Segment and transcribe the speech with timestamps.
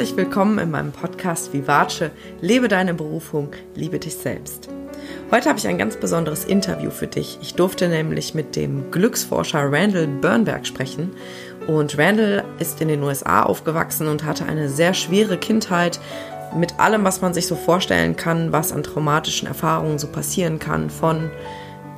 [0.00, 2.04] Herzlich willkommen in meinem Podcast Vivace.
[2.40, 4.70] Lebe deine Berufung, liebe dich selbst.
[5.30, 7.38] Heute habe ich ein ganz besonderes Interview für dich.
[7.42, 11.10] Ich durfte nämlich mit dem Glücksforscher Randall Bernberg sprechen.
[11.66, 16.00] Und Randall ist in den USA aufgewachsen und hatte eine sehr schwere Kindheit
[16.56, 20.88] mit allem, was man sich so vorstellen kann, was an traumatischen Erfahrungen so passieren kann,
[20.88, 21.30] von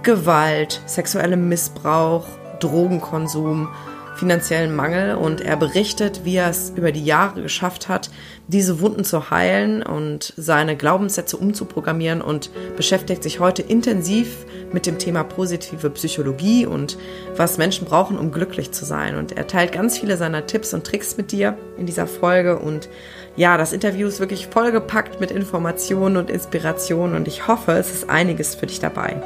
[0.03, 2.27] Gewalt, sexuellem Missbrauch,
[2.59, 3.69] Drogenkonsum
[4.17, 8.11] finanziellen Mangel und er berichtet, wie er es über die Jahre geschafft hat,
[8.49, 14.99] diese Wunden zu heilen und seine Glaubenssätze umzuprogrammieren und beschäftigt sich heute intensiv mit dem
[14.99, 16.99] Thema positive Psychologie und
[17.37, 19.17] was Menschen brauchen, um glücklich zu sein.
[19.17, 22.89] Und er teilt ganz viele seiner Tipps und Tricks mit dir in dieser Folge und
[23.35, 28.11] ja, das Interview ist wirklich vollgepackt mit Informationen und Inspirationen und ich hoffe, es ist
[28.11, 29.23] einiges für dich dabei.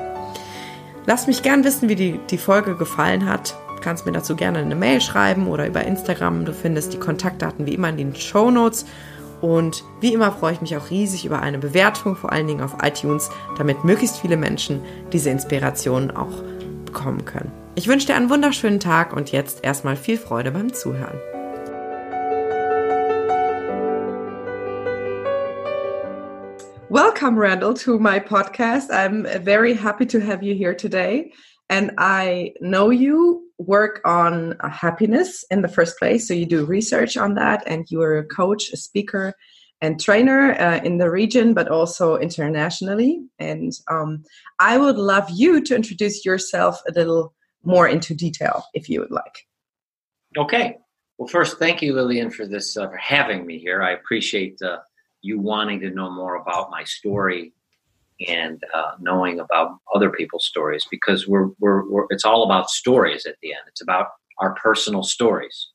[1.07, 4.75] Lass mich gern wissen, wie die, die Folge gefallen hat kannst mir dazu gerne eine
[4.75, 6.45] Mail schreiben oder über Instagram.
[6.45, 8.85] Du findest die Kontaktdaten wie immer in den Show Notes.
[9.41, 12.79] Und wie immer freue ich mich auch riesig über eine Bewertung, vor allen Dingen auf
[12.83, 14.81] iTunes, damit möglichst viele Menschen
[15.13, 16.43] diese Inspiration auch
[16.85, 17.53] bekommen können.
[17.77, 21.21] Ich wünsche dir einen wunderschönen Tag und jetzt erstmal viel Freude beim Zuhören.
[26.89, 28.91] Welcome, Randall, to my podcast.
[28.91, 31.31] I'm very happy to have you here today.
[31.69, 36.29] And I know you work on uh, happiness in the first place.
[36.29, 39.35] So you do research on that, and you are a coach, a speaker,
[39.81, 43.21] and trainer uh, in the region, but also internationally.
[43.39, 44.23] And um,
[44.59, 49.11] I would love you to introduce yourself a little more into detail, if you would
[49.11, 49.47] like.
[50.39, 50.79] Okay.
[51.19, 53.83] Well, first, thank you, Lillian, for this uh, for having me here.
[53.83, 54.79] I appreciate uh,
[55.23, 57.53] you wanting to know more about my story
[58.27, 63.27] and uh, knowing about other people's stories because we're, we're, we're, it's all about stories
[63.27, 63.63] at the end.
[63.69, 65.69] It's about our personal stories.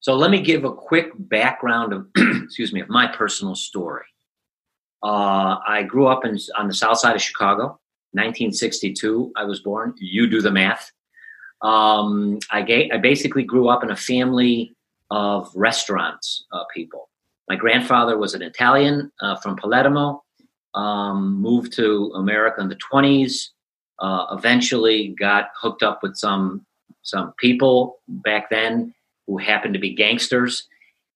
[0.00, 2.06] So let me give a quick background of,
[2.44, 4.04] excuse me, of my personal story.
[5.02, 7.78] Uh, I grew up in, on the south side of Chicago.
[8.12, 9.94] 1962, I was born.
[9.98, 10.92] You do the math.
[11.62, 14.74] Um, I, ga- I basically grew up in a family
[15.10, 17.08] of restaurants uh, people.
[17.48, 20.23] My grandfather was an Italian uh, from Palermo
[20.74, 23.48] um, moved to America in the 20s.
[24.00, 26.64] Uh, eventually, got hooked up with some
[27.02, 28.92] some people back then
[29.26, 30.66] who happened to be gangsters,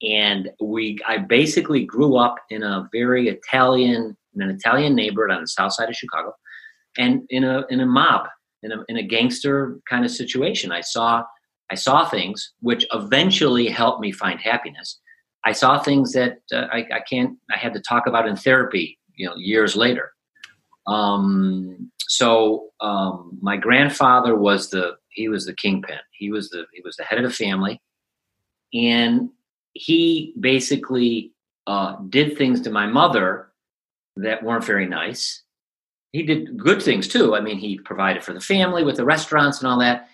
[0.02, 5.40] and we I basically grew up in a very Italian in an Italian neighborhood on
[5.40, 6.34] the south side of Chicago,
[6.96, 8.28] and in a in a mob
[8.62, 10.72] in a in a gangster kind of situation.
[10.72, 11.24] I saw
[11.70, 15.00] I saw things which eventually helped me find happiness.
[15.44, 18.97] I saw things that uh, I, I can't I had to talk about in therapy
[19.18, 20.12] you know years later.
[20.86, 25.98] Um, so um, my grandfather was the he was the kingpin.
[26.12, 27.82] He was the he was the head of the family,
[28.72, 29.28] and
[29.74, 31.32] he basically
[31.66, 33.50] uh, did things to my mother
[34.16, 35.42] that weren't very nice.
[36.12, 37.36] He did good things too.
[37.36, 40.08] I mean, he provided for the family with the restaurants and all that.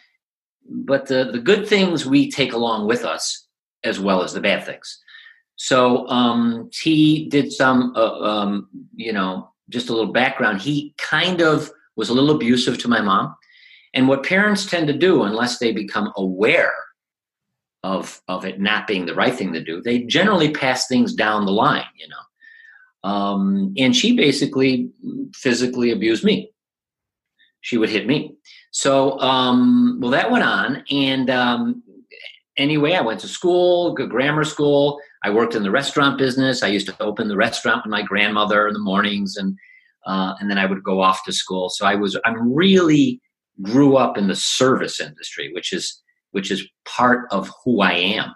[0.68, 3.46] But the the good things we take along with us
[3.84, 4.98] as well as the bad things.
[5.56, 10.60] So um, he did some, uh, um, you know, just a little background.
[10.60, 13.34] He kind of was a little abusive to my mom.
[13.94, 16.74] And what parents tend to do, unless they become aware
[17.84, 21.46] of, of it not being the right thing to do, they generally pass things down
[21.46, 23.08] the line, you know.
[23.08, 24.90] Um, and she basically
[25.34, 26.50] physically abused me.
[27.60, 28.34] She would hit me.
[28.72, 30.84] So, um, well, that went on.
[30.90, 31.82] And um,
[32.56, 34.98] anyway, I went to school, grammar school.
[35.24, 36.62] I worked in the restaurant business.
[36.62, 39.56] I used to open the restaurant with my grandmother in the mornings, and
[40.06, 41.70] uh, and then I would go off to school.
[41.70, 43.20] So I was I'm really
[43.62, 46.02] grew up in the service industry, which is
[46.32, 48.34] which is part of who I am,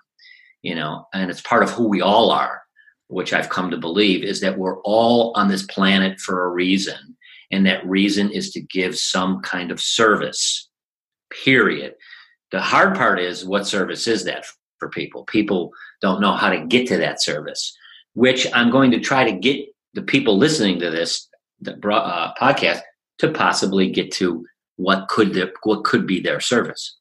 [0.63, 2.63] you know, and it's part of who we all are.
[3.09, 7.17] Which I've come to believe is that we're all on this planet for a reason,
[7.51, 10.69] and that reason is to give some kind of service.
[11.45, 11.95] Period.
[12.51, 14.47] The hard part is what service is that
[14.79, 15.25] for people?
[15.25, 17.77] People don't know how to get to that service,
[18.15, 21.29] which I'm going to try to get the people listening to this
[21.67, 22.81] uh, podcast
[23.19, 24.45] to possibly get to
[24.77, 26.97] what could the, what could be their service.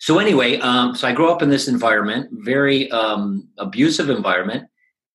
[0.00, 4.68] So anyway, um, so I grew up in this environment, very um, abusive environment,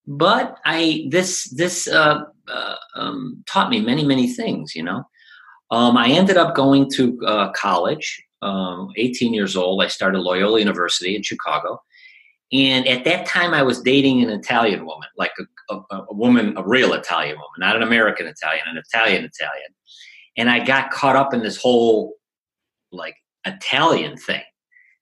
[0.08, 4.74] but I this this uh, uh, um, taught me many many things.
[4.74, 5.04] You know,
[5.70, 8.24] um, I ended up going to uh, college.
[8.42, 11.82] Um, 18 years old, I started Loyola University in Chicago,
[12.52, 15.32] and at that time, I was dating an Italian woman, like
[15.70, 19.70] a, a, a, woman, a real Italian woman, not an American Italian, an Italian Italian.
[20.36, 22.16] And I got caught up in this whole
[22.92, 23.16] like
[23.46, 24.42] Italian thing.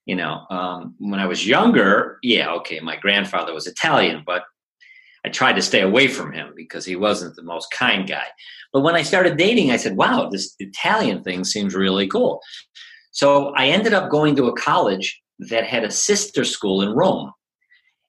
[0.06, 4.44] You know, um, when I was younger, yeah, okay, my grandfather was Italian, but
[5.26, 8.26] I tried to stay away from him because he wasn't the most kind guy.
[8.72, 12.42] But when I started dating, I said, wow, this Italian thing seems really cool.
[13.18, 17.32] So I ended up going to a college that had a sister school in Rome.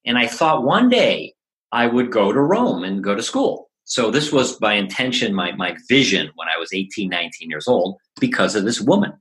[0.05, 1.33] And I thought one day
[1.73, 3.71] I would go to Rome and go to school.
[3.85, 7.97] So this was my intention, my, my vision when I was 18, 19 years old
[8.21, 9.15] because of this woman.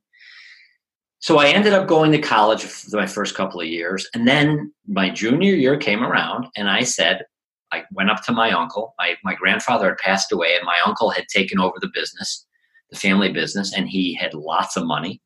[1.19, 4.09] So I ended up going to college for my first couple of years.
[4.13, 7.23] And then my junior year came around and I said,
[7.71, 8.93] I went up to my uncle.
[8.99, 12.45] My, my grandfather had passed away and my uncle had taken over the business,
[12.89, 15.21] the family business, and he had lots of money.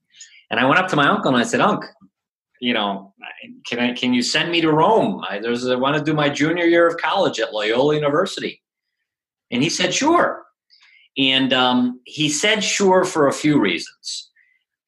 [0.51, 1.83] And I went up to my uncle and I said, Unc,
[2.59, 3.15] you know,
[3.65, 5.24] can I can you send me to Rome?
[5.27, 8.62] I there's I want to do my junior year of college at Loyola University.
[9.50, 10.44] And he said, sure.
[11.18, 14.30] And um, he said sure for a few reasons.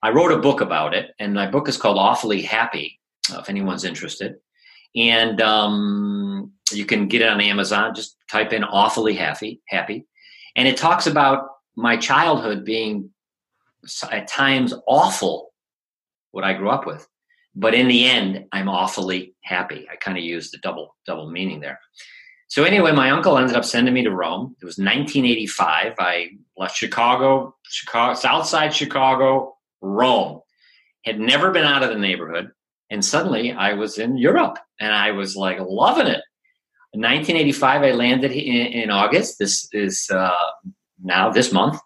[0.01, 2.99] I wrote a book about it, and my book is called Awfully Happy,
[3.33, 4.35] uh, if anyone's interested.
[4.95, 7.95] And um, you can get it on Amazon.
[7.95, 10.05] Just type in Awfully Happy, Happy.
[10.55, 13.09] And it talks about my childhood being
[14.11, 15.52] at times awful,
[16.33, 17.07] what I grew up with.
[17.55, 19.87] But in the end i'm awfully happy.
[19.89, 21.79] I kind of used the double double meaning there.
[22.49, 24.55] So anyway my uncle ended up sending me to rome.
[24.61, 30.41] It was 1985 i left chicago chicago south side chicago rome.
[31.05, 32.51] Had never been out of the neighborhood
[32.89, 36.23] and suddenly i was in europe and i was like loving it.
[36.93, 39.37] In 1985 i landed in, in august.
[39.37, 40.49] This is uh,
[41.03, 41.79] now this month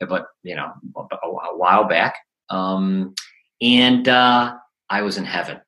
[0.00, 2.16] but you know a, a while back.
[2.50, 3.14] Um,
[3.60, 4.56] and uh,
[4.90, 5.60] I was in heaven.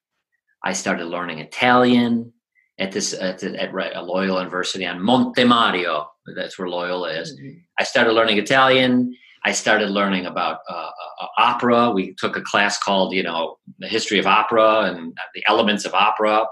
[0.65, 2.33] I started learning Italian
[2.79, 6.09] at this at, the, at Loyola University on Monte Mario.
[6.37, 7.33] That's where Loyola is.
[7.33, 7.59] Mm-hmm.
[7.79, 9.17] I started learning Italian.
[9.45, 10.91] I started learning about uh,
[11.21, 11.91] uh, opera.
[11.91, 15.95] We took a class called, you know, the history of opera and the elements of
[15.95, 16.45] opera.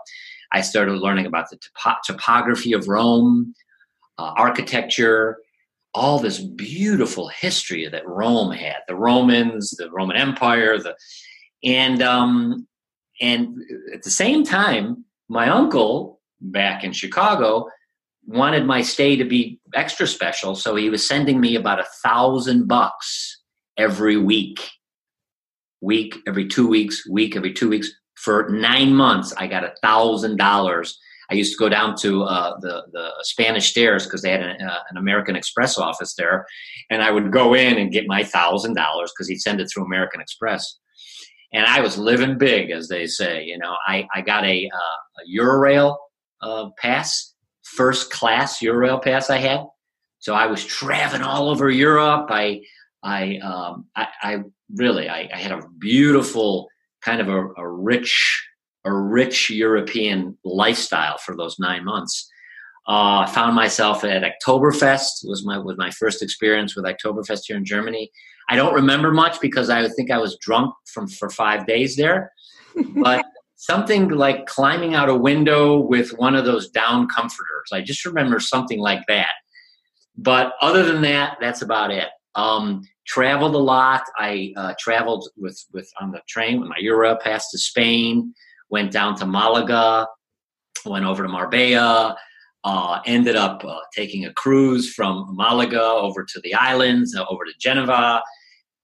[0.53, 3.55] I started learning about the topo- topography of Rome,
[4.19, 5.39] uh, architecture,
[5.97, 8.77] all this beautiful history that Rome had.
[8.87, 10.95] The Romans, the Roman Empire, the
[11.65, 12.69] and um,
[13.21, 13.57] and
[13.95, 17.67] at the same time, my uncle back in Chicago
[18.27, 22.69] wanted my stay to be extra special, so he was sending me about a thousand
[22.69, 23.43] bucks
[23.79, 24.69] every week,
[25.81, 29.33] week every two weeks, week every two weeks for nine months.
[29.39, 30.99] I got a thousand dollars.
[31.31, 34.61] I used to go down to uh, the the Spanish Stairs because they had an,
[34.61, 36.47] uh, an, American Express office there,
[36.91, 39.85] and I would go in and get my thousand dollars because he'd send it through
[39.85, 40.79] American Express
[41.53, 43.45] and I was living big, as they say.
[43.45, 45.97] You know, I, I got a, uh, a Eurail
[46.43, 49.65] uh, pass, first class Eurail pass I had.
[50.19, 52.29] So I was traveling all over Europe.
[52.31, 52.61] I,
[53.03, 54.39] I, um, I, I
[54.75, 56.69] really, I, I, had a beautiful
[57.01, 58.45] kind of a, a rich,
[58.87, 62.31] a rich European lifestyle for those nine months.
[62.89, 65.25] Uh, I found myself at Oktoberfest.
[65.25, 68.11] was my was my first experience with Oktoberfest here in Germany.
[68.49, 72.31] I don't remember much because I think I was drunk from for five days there.
[72.95, 77.71] But something like climbing out a window with one of those down comforters.
[77.73, 79.33] I just remember something like that.
[80.17, 82.09] But other than that, that's about it.
[82.37, 84.03] Um, traveled a lot.
[84.17, 88.33] I uh, traveled with with on the train with my Eurail, passed to Spain,
[88.69, 90.07] went down to Malaga,
[90.85, 92.17] went over to Marbella,
[92.65, 97.45] uh, ended up uh, taking a cruise from Malaga over to the islands, uh, over
[97.45, 98.23] to Geneva.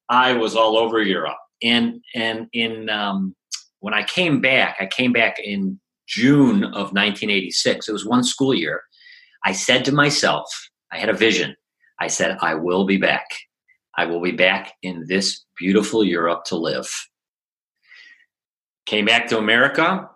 [0.09, 3.35] I was all over Europe, and and in um,
[3.81, 7.89] when I came back, I came back in June of 1986.
[7.89, 8.83] It was one school year.
[9.45, 10.47] I said to myself,
[10.93, 11.57] I had a vision.
[12.01, 13.27] I said, I will be back.
[13.97, 16.89] I will be back in this beautiful Europe to live.
[18.87, 20.11] Came back to America,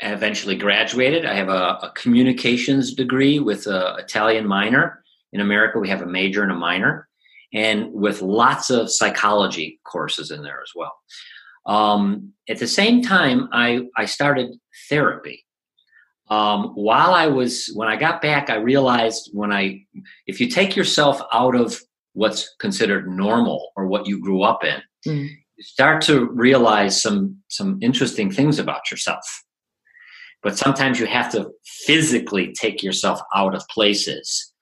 [0.00, 1.24] eventually graduated.
[1.24, 5.02] I have a, a communications degree with an Italian minor.
[5.32, 7.08] In America, we have a major and a minor,
[7.52, 10.94] and with lots of psychology courses in there as well.
[11.66, 14.56] Um, at the same time, I, I started
[14.88, 15.44] therapy.
[16.30, 19.82] Um, while I was, when I got back, I realized when I,
[20.26, 21.78] if you take yourself out of
[22.14, 25.28] what's considered normal or what you grew up in, mm.
[25.58, 29.44] You start to realize some some interesting things about yourself.
[30.42, 34.52] But sometimes you have to physically take yourself out of places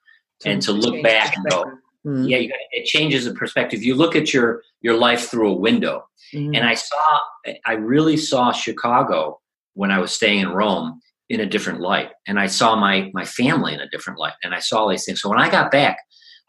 [0.41, 1.63] to and to look back and go
[2.05, 2.23] mm-hmm.
[2.23, 3.83] yeah gotta, it changes the perspective.
[3.83, 6.03] You look at your your life through a window.
[6.33, 6.55] Mm-hmm.
[6.55, 7.19] and i saw
[7.65, 9.39] i really saw chicago
[9.75, 10.99] when i was staying in rome
[11.29, 12.09] in a different light.
[12.27, 14.33] And i saw my my family in a different light.
[14.43, 15.21] And i saw all these things.
[15.21, 15.97] So when i got back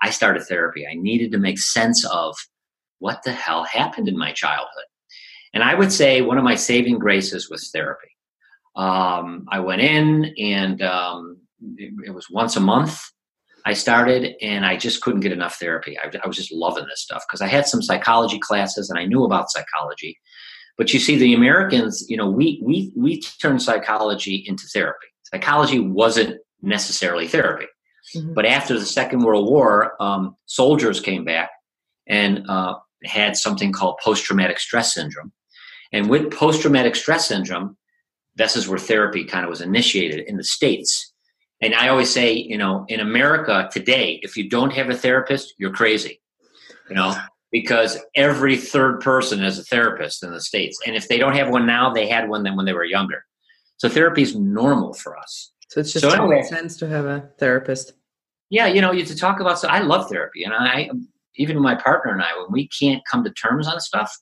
[0.02, 0.87] i started therapy.
[0.87, 2.37] I needed to make sense of
[2.99, 4.85] what the hell happened in my childhood
[5.55, 8.09] And I would say one of my saving graces was therapy.
[8.76, 11.38] Um, I went in and um,
[11.76, 13.00] it, it, was once a month.
[13.64, 15.99] I started and I just couldn't get enough therapy.
[15.99, 19.05] I, I was just loving this stuff because I had some psychology classes and I
[19.05, 20.17] knew about psychology.
[20.76, 25.09] But you see, the Americans, you know, we we we turned psychology into therapy.
[25.25, 27.67] Psychology wasn't necessarily therapy.
[28.14, 28.35] Mm-hmm.
[28.35, 31.50] But after the Second World War, um, soldiers came back
[32.07, 32.75] and uh,
[33.05, 35.33] had something called post traumatic stress syndrome.
[35.93, 37.76] And with post traumatic stress syndrome,
[38.37, 41.12] this is where therapy kind of was initiated in the States.
[41.61, 45.55] And I always say, you know, in America today, if you don't have a therapist,
[45.59, 46.21] you're crazy,
[46.88, 47.17] you know,
[47.50, 50.78] because every third person is a therapist in the States.
[50.87, 53.25] And if they don't have one now, they had one then when they were younger.
[53.78, 55.52] So therapy is normal for us.
[55.69, 57.93] So it's just so anyway, sense to have a therapist.
[58.50, 59.59] Yeah, you know, you to talk about.
[59.59, 60.90] So I love therapy, and I
[61.38, 64.14] even my partner and I, when we can't come to terms on stuff,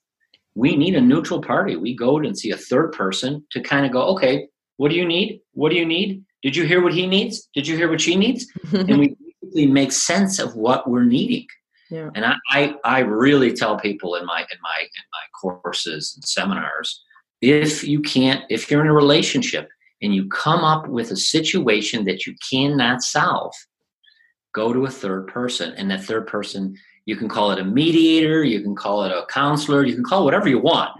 [0.54, 1.76] we need a neutral party.
[1.76, 5.06] We go and see a third person to kind of go, okay, what do you
[5.06, 5.40] need?
[5.52, 6.24] What do you need?
[6.42, 7.48] Did you hear what he needs?
[7.54, 8.46] Did you hear what she needs?
[8.72, 11.46] and we basically make sense of what we're needing.
[11.90, 12.10] Yeah.
[12.14, 16.24] And I, I, I really tell people in my in my in my courses and
[16.24, 17.02] seminars,
[17.40, 19.68] if you can't, if you're in a relationship
[20.02, 23.54] and you come up with a situation that you cannot solve,
[24.52, 26.76] go to a third person, and that third person
[27.06, 30.22] you can call it a mediator, you can call it a counselor, you can call
[30.22, 30.90] it whatever you want,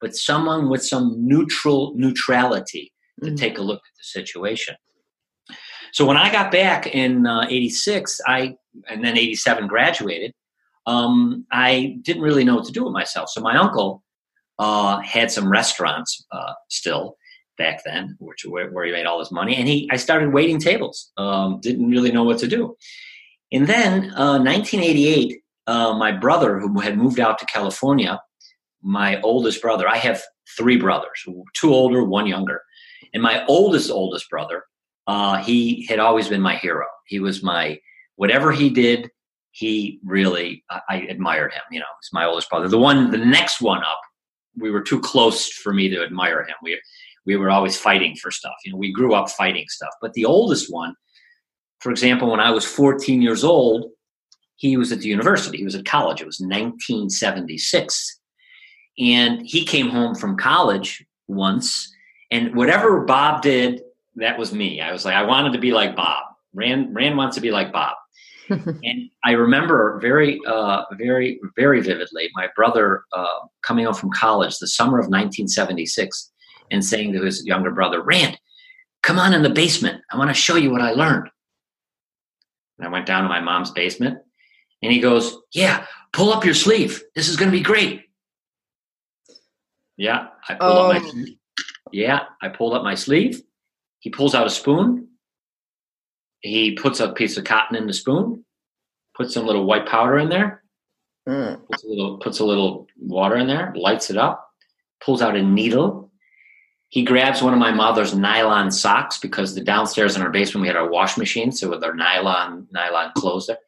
[0.00, 3.36] but someone with some neutral neutrality to mm-hmm.
[3.36, 4.74] take a look at the situation.
[5.92, 8.56] So when I got back in uh, 86, I
[8.88, 10.32] and then 87 graduated,
[10.86, 13.28] um, I didn't really know what to do with myself.
[13.30, 14.02] So my uncle
[14.58, 17.16] uh, had some restaurants uh, still
[17.58, 20.58] back then, which where, where, he made all his money, and he I started waiting
[20.58, 21.10] tables.
[21.16, 22.76] Um, didn't really know what to do.
[23.52, 28.20] And then 1988, uh, my brother, who had moved out to California,
[28.82, 30.20] my oldest brother, I have
[30.58, 31.24] three brothers,
[31.54, 32.62] two older, one younger.
[33.14, 34.64] And my oldest, oldest brother,
[35.06, 36.86] uh, he had always been my hero.
[37.06, 37.78] He was my,
[38.16, 39.10] whatever he did,
[39.52, 41.62] he really, I, I admired him.
[41.70, 42.66] You know, he's my oldest brother.
[42.66, 44.00] The one, the next one up,
[44.58, 46.56] we were too close for me to admire him.
[46.64, 46.80] We,
[47.26, 48.54] we were always fighting for stuff.
[48.64, 49.94] You know, we grew up fighting stuff.
[50.02, 50.96] But the oldest one,
[51.78, 53.92] for example, when I was 14 years old,
[54.60, 55.56] he was at the university.
[55.56, 56.20] He was at college.
[56.20, 58.20] It was 1976.
[58.98, 61.90] And he came home from college once,
[62.30, 63.80] and whatever Bob did,
[64.16, 64.82] that was me.
[64.82, 66.24] I was like, I wanted to be like Bob.
[66.52, 67.94] Rand, Rand wants to be like Bob.
[68.50, 74.58] and I remember very, uh, very, very vividly my brother uh, coming home from college
[74.58, 76.32] the summer of 1976
[76.70, 78.38] and saying to his younger brother, Rand,
[79.02, 80.02] come on in the basement.
[80.12, 81.30] I want to show you what I learned.
[82.78, 84.18] And I went down to my mom's basement
[84.82, 87.02] and he goes, Yeah, pull up your sleeve.
[87.14, 88.06] This is going to be great.
[89.96, 90.90] Yeah, I pull oh.
[90.90, 91.10] up my oh.
[91.10, 91.36] sleeve.
[91.92, 93.42] Yeah, I pulled up my sleeve.
[93.98, 95.08] He pulls out a spoon.
[96.40, 98.44] He puts a piece of cotton in the spoon,
[99.14, 100.62] puts some little white powder in there,
[101.28, 101.60] mm.
[101.66, 104.50] puts, a little, puts a little water in there, lights it up,
[105.04, 106.10] pulls out a needle.
[106.88, 110.68] He grabs one of my mother's nylon socks because the downstairs in our basement we
[110.68, 113.58] had our wash machine, so with our nylon nylon clothes there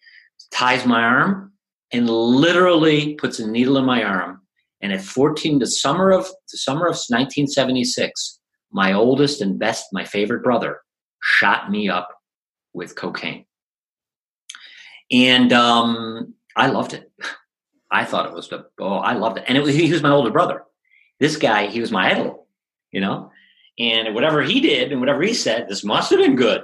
[0.53, 1.53] ties my arm,
[1.93, 4.41] and literally puts a needle in my arm.
[4.81, 8.41] And at 14, the summer of the summer of 1976,
[8.73, 10.81] my oldest and best, my favorite brother,
[11.23, 12.09] shot me up
[12.73, 13.45] with cocaine.
[15.11, 17.11] And um, I loved it.
[17.91, 19.45] I thought it was the oh, I loved it.
[19.47, 20.65] And it was he was my older brother.
[21.21, 22.47] This guy, he was my idol,
[22.91, 23.31] you know.
[23.79, 26.63] And whatever he did and whatever he said, this must have been good.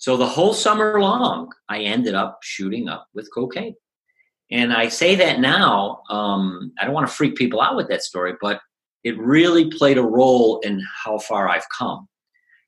[0.00, 3.74] So the whole summer long, I ended up shooting up with cocaine.
[4.50, 8.02] And I say that now, um, I don't want to freak people out with that
[8.02, 8.60] story, but
[9.04, 12.08] it really played a role in how far I've come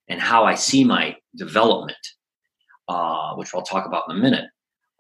[0.09, 1.97] and how I see my development,
[2.89, 4.51] uh, which I'll talk about in a minute.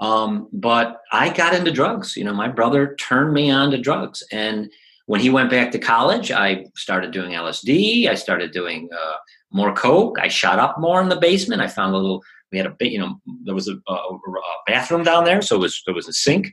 [0.01, 2.17] Um, but I got into drugs.
[2.17, 4.25] You know, my brother turned me on to drugs.
[4.33, 4.73] And
[5.05, 8.09] when he went back to college, I started doing LSD.
[8.09, 9.17] I started doing uh,
[9.53, 10.19] more coke.
[10.21, 11.63] I shot up more in the basement.
[11.63, 12.23] I found a little.
[12.51, 14.19] We had a bit, you know, there was a, a, a
[14.67, 16.49] bathroom down there, so it was there was a sink.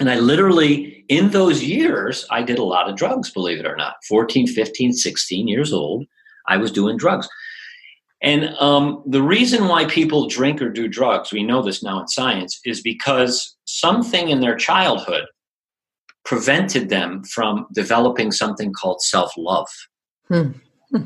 [0.00, 3.76] And I literally, in those years, I did a lot of drugs, believe it or
[3.76, 3.96] not.
[4.08, 6.06] 14, 15, 16 years old,
[6.46, 7.28] I was doing drugs.
[8.22, 12.08] And um, the reason why people drink or do drugs, we know this now in
[12.08, 15.24] science, is because something in their childhood
[16.24, 19.68] prevented them from developing something called self love.
[20.28, 20.50] Hmm.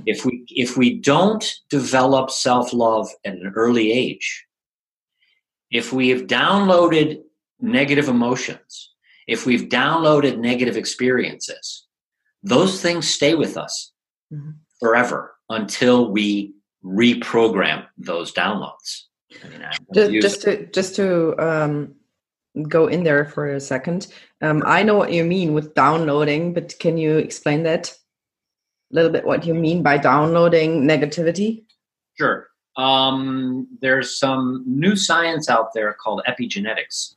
[0.07, 4.47] If we if we don't develop self-love at an early age,
[5.71, 7.21] if we have downloaded
[7.61, 8.93] negative emotions,
[9.27, 11.87] if we've downloaded negative experiences,
[12.43, 13.93] those things stay with us
[14.33, 14.51] mm-hmm.
[14.79, 19.05] forever until we reprogram those downloads.
[19.45, 21.95] I mean, just, just to just to um,
[22.69, 24.09] go in there for a second,
[24.43, 27.95] um, I know what you mean with downloading, but can you explain that
[28.93, 29.25] little bit?
[29.25, 31.65] What do you mean by downloading negativity?
[32.17, 32.49] Sure.
[32.77, 37.17] Um, there's some new science out there called epigenetics,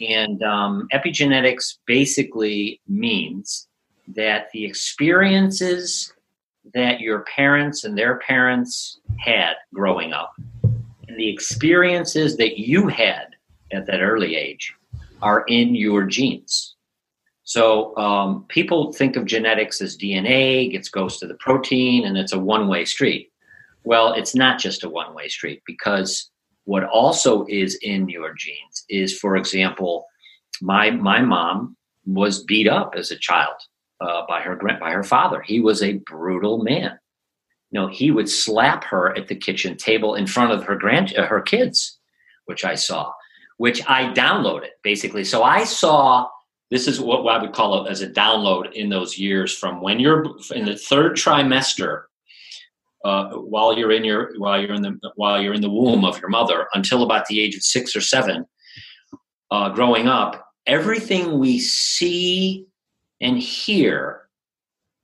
[0.00, 3.68] and um, epigenetics basically means
[4.14, 6.12] that the experiences
[6.74, 10.34] that your parents and their parents had growing up
[11.08, 13.28] and the experiences that you had
[13.72, 14.74] at that early age
[15.22, 16.75] are in your genes.
[17.46, 22.32] So um, people think of genetics as DNA, gets goes to the protein, and it's
[22.32, 23.30] a one-way street.
[23.84, 26.28] Well, it's not just a one-way street because
[26.64, 30.06] what also is in your genes is, for example,
[30.60, 33.54] my my mom was beat up as a child
[34.00, 35.40] uh, by her by her father.
[35.40, 36.98] He was a brutal man.
[37.70, 41.16] You know, he would slap her at the kitchen table in front of her grand
[41.16, 41.96] uh, her kids,
[42.46, 43.12] which I saw,
[43.58, 45.22] which I downloaded basically.
[45.22, 46.26] So I saw
[46.70, 50.00] this is what I would call it as a download in those years from when
[50.00, 52.04] you're in the third trimester.
[53.04, 56.18] Uh, while you're in your while you're in the while you're in the womb of
[56.20, 58.44] your mother until about the age of six or seven,
[59.52, 62.66] uh, growing up, everything we see
[63.20, 64.22] and hear,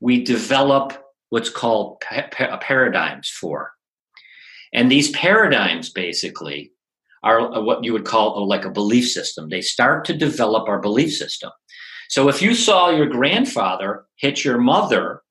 [0.00, 3.72] we develop what's called pa- pa- paradigms for.
[4.72, 6.72] And these paradigms basically
[7.22, 9.48] are uh, what you would call uh, like a belief system.
[9.48, 11.50] They start to develop our belief system.
[12.08, 15.22] So if you saw your grandfather hit your mother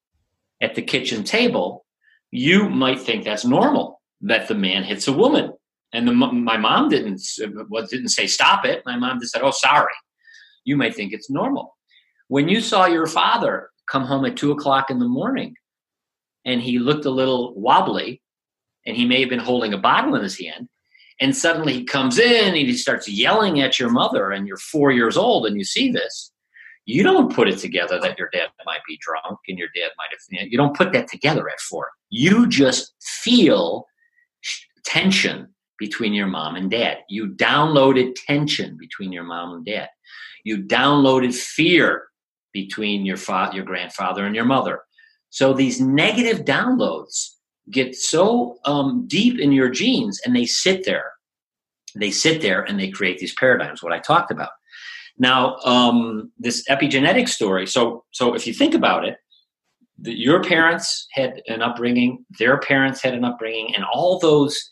[0.62, 1.86] at the kitchen table,
[2.32, 5.54] you might think that's normal that the man hits a woman.
[5.94, 8.84] And the, my mom didn't uh, didn't say stop it.
[8.86, 9.94] My mom just said, "Oh, sorry."
[10.64, 11.76] You might think it's normal.
[12.28, 15.56] When you saw your father come home at two o'clock in the morning
[16.46, 18.22] and he looked a little wobbly
[18.86, 20.70] and he may have been holding a bottle in his hand,
[21.22, 24.92] and suddenly he comes in and he starts yelling at your mother, and you're four
[24.92, 26.32] years old and you see this,
[26.86, 30.10] you don't put it together that your dad might be drunk and your dad might
[30.12, 31.90] have, you don't put that together at four.
[32.10, 33.86] You just feel
[34.84, 36.98] tension between your mom and dad.
[37.08, 39.90] You downloaded tension between your mom and dad.
[40.44, 42.08] You downloaded fear
[42.52, 44.82] between your fa- your grandfather and your mother.
[45.30, 47.30] So these negative downloads
[47.70, 51.11] get so um, deep in your genes, and they sit there.
[51.96, 53.84] They sit there, and they create these paradigms.
[53.84, 54.50] What I talked about.
[55.18, 57.68] Now, um, this epigenetic story.
[57.68, 59.18] So, so if you think about it,
[60.00, 64.72] the, your parents had an upbringing, their parents had an upbringing, and all those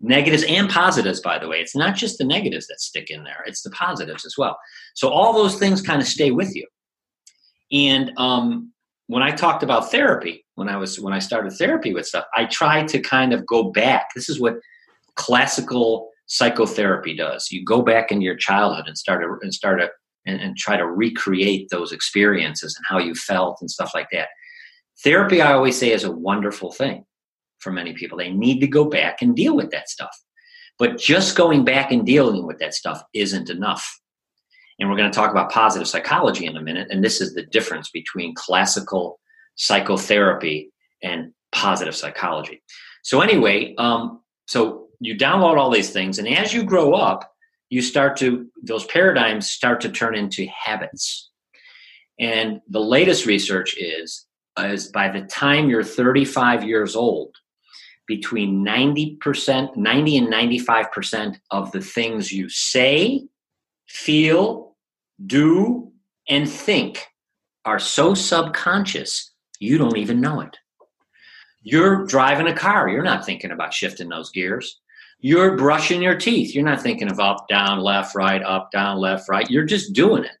[0.00, 3.42] negatives and positives by the way it's not just the negatives that stick in there
[3.46, 4.58] it's the positives as well
[4.92, 6.66] so all those things kind of stay with you
[7.72, 8.72] and um,
[9.06, 12.46] when I talked about therapy, when I was when I started therapy with stuff, I
[12.46, 14.08] tried to kind of go back.
[14.14, 14.54] This is what
[15.16, 17.50] classical psychotherapy does.
[17.50, 19.90] You go back into your childhood and start to, and start a,
[20.26, 24.28] and, and try to recreate those experiences and how you felt and stuff like that.
[25.02, 27.04] Therapy, I always say, is a wonderful thing
[27.58, 28.16] for many people.
[28.16, 30.16] They need to go back and deal with that stuff.
[30.78, 34.00] But just going back and dealing with that stuff isn't enough.
[34.78, 36.88] And we're going to talk about positive psychology in a minute.
[36.90, 39.20] And this is the difference between classical
[39.54, 42.62] psychotherapy and positive psychology.
[43.02, 47.30] So, anyway, um, so you download all these things, and as you grow up,
[47.70, 51.30] you start to, those paradigms start to turn into habits.
[52.20, 54.26] And the latest research is,
[54.58, 57.34] is by the time you're 35 years old,
[58.06, 63.26] between 90%, 90 and 95% of the things you say
[63.88, 64.76] feel,
[65.26, 65.90] do,
[66.28, 67.06] and think
[67.64, 70.56] are so subconscious you don't even know it.
[71.62, 74.80] You're driving a car, you're not thinking about shifting those gears.
[75.24, 79.26] You're brushing your teeth, you're not thinking of up, down, left, right, up, down, left,
[79.26, 79.50] right.
[79.50, 80.36] You're just doing it.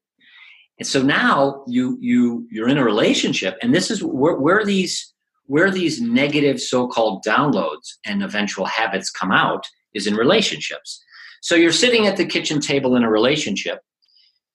[0.78, 5.14] And so now you you you're in a relationship, and this is where, where these
[5.46, 11.02] where these negative so-called downloads and eventual habits come out is in relationships.
[11.40, 13.78] So you're sitting at the kitchen table in a relationship,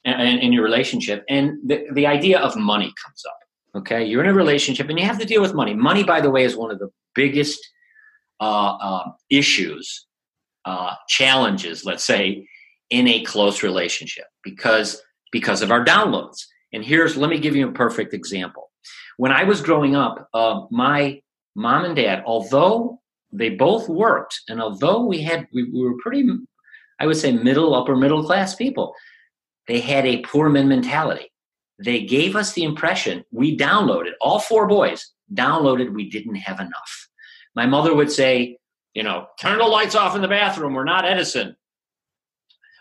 [0.05, 3.79] and in your relationship, and the, the idea of money comes up.
[3.79, 5.73] Okay, you're in a relationship, and you have to deal with money.
[5.73, 7.59] Money, by the way, is one of the biggest
[8.39, 10.05] uh, uh, issues,
[10.69, 12.47] uh, challenges, let's say,
[12.89, 14.89] in a close relationship because
[15.31, 16.39] because of our downloads.
[16.73, 18.65] And here's let me give you a perfect example.
[19.17, 21.21] When I was growing up, uh, my
[21.55, 23.01] mom and dad, although
[23.39, 26.23] they both worked, and although we had we, we were pretty
[27.01, 28.87] I would say middle, upper middle class people.
[29.67, 31.27] They had a poor man mentality.
[31.89, 35.01] they gave us the impression we downloaded, all four boys
[35.33, 36.93] downloaded, we didn't have enough.
[37.55, 38.57] My mother would say,
[38.93, 40.73] you know, turn the lights off in the bathroom.
[40.73, 41.55] We're not Edison.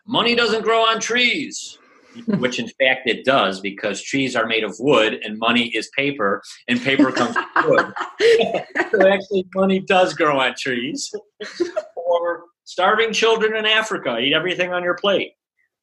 [0.07, 1.79] Money doesn't grow on trees,
[2.39, 6.43] which in fact it does because trees are made of wood and money is paper
[6.67, 7.93] and paper comes from wood.
[8.91, 11.13] so actually, money does grow on trees.
[11.97, 15.33] or starving children in Africa, eat everything on your plate.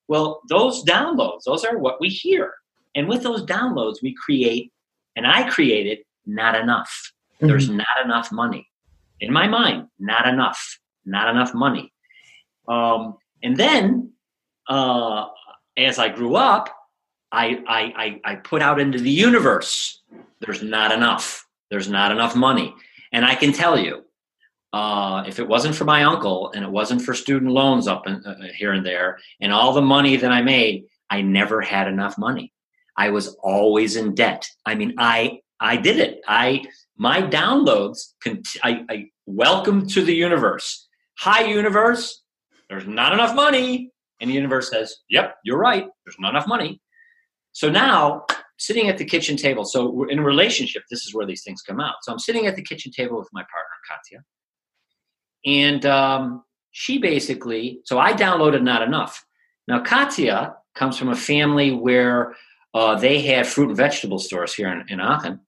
[0.07, 2.53] Well, those downloads, those are what we hear.
[2.95, 4.71] And with those downloads, we create,
[5.15, 7.11] and I created not enough.
[7.35, 7.47] Mm-hmm.
[7.47, 8.67] There's not enough money.
[9.19, 10.79] In my mind, not enough.
[11.05, 11.93] Not enough money.
[12.67, 14.11] Um, and then
[14.67, 15.27] uh,
[15.77, 16.69] as I grew up,
[17.31, 20.01] I, I, I, I put out into the universe,
[20.39, 21.45] there's not enough.
[21.69, 22.73] There's not enough money.
[23.11, 24.03] And I can tell you,
[24.73, 28.15] uh, if it wasn't for my uncle and it wasn't for student loans up in,
[28.25, 32.17] uh, here and there and all the money that I made, I never had enough
[32.17, 32.51] money.
[32.97, 34.47] I was always in debt.
[34.65, 36.21] I mean, I I did it.
[36.27, 36.63] I
[36.97, 38.13] my downloads.
[38.63, 40.87] I, I welcome to the universe.
[41.19, 42.23] Hi, universe.
[42.69, 45.87] There's not enough money, and the universe says, "Yep, you're right.
[46.05, 46.81] There's not enough money."
[47.51, 48.25] So now,
[48.57, 49.65] sitting at the kitchen table.
[49.65, 51.95] So in relationship, this is where these things come out.
[52.01, 54.23] So I'm sitting at the kitchen table with my partner Katya,
[55.45, 57.79] and um, she basically.
[57.85, 59.25] So I downloaded not enough.
[59.67, 62.35] Now Katya comes from a family where
[62.73, 65.39] uh, they had fruit and vegetable stores here in, in Aachen,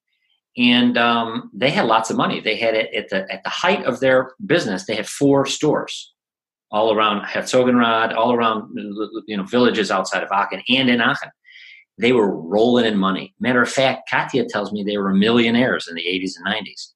[0.57, 2.39] and um, they had lots of money.
[2.39, 4.85] They had it at the at the height of their business.
[4.85, 6.13] They had four stores
[6.71, 8.69] all around Herzogenrath, all around
[9.27, 11.29] you know villages outside of Aachen and in Aachen.
[11.99, 13.33] They were rolling in money.
[13.39, 16.91] Matter of fact, Katya tells me they were millionaires in the 80s and 90s.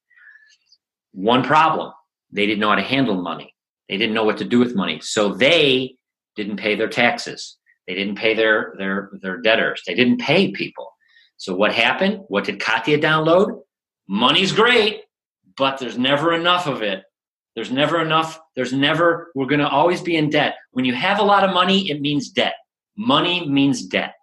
[1.13, 1.93] One problem:
[2.31, 3.53] they didn't know how to handle money.
[3.89, 5.95] They didn't know what to do with money, so they
[6.35, 7.57] didn't pay their taxes.
[7.87, 9.83] They didn't pay their their their debtors.
[9.85, 10.91] They didn't pay people.
[11.41, 12.25] So what happened?
[12.27, 13.63] What did Katya download?
[14.07, 15.05] Money's great,
[15.57, 17.01] but there's never enough of it.
[17.55, 18.39] There's never enough.
[18.55, 19.31] There's never.
[19.33, 20.53] We're going to always be in debt.
[20.69, 22.53] When you have a lot of money, it means debt.
[22.95, 24.13] Money means debt.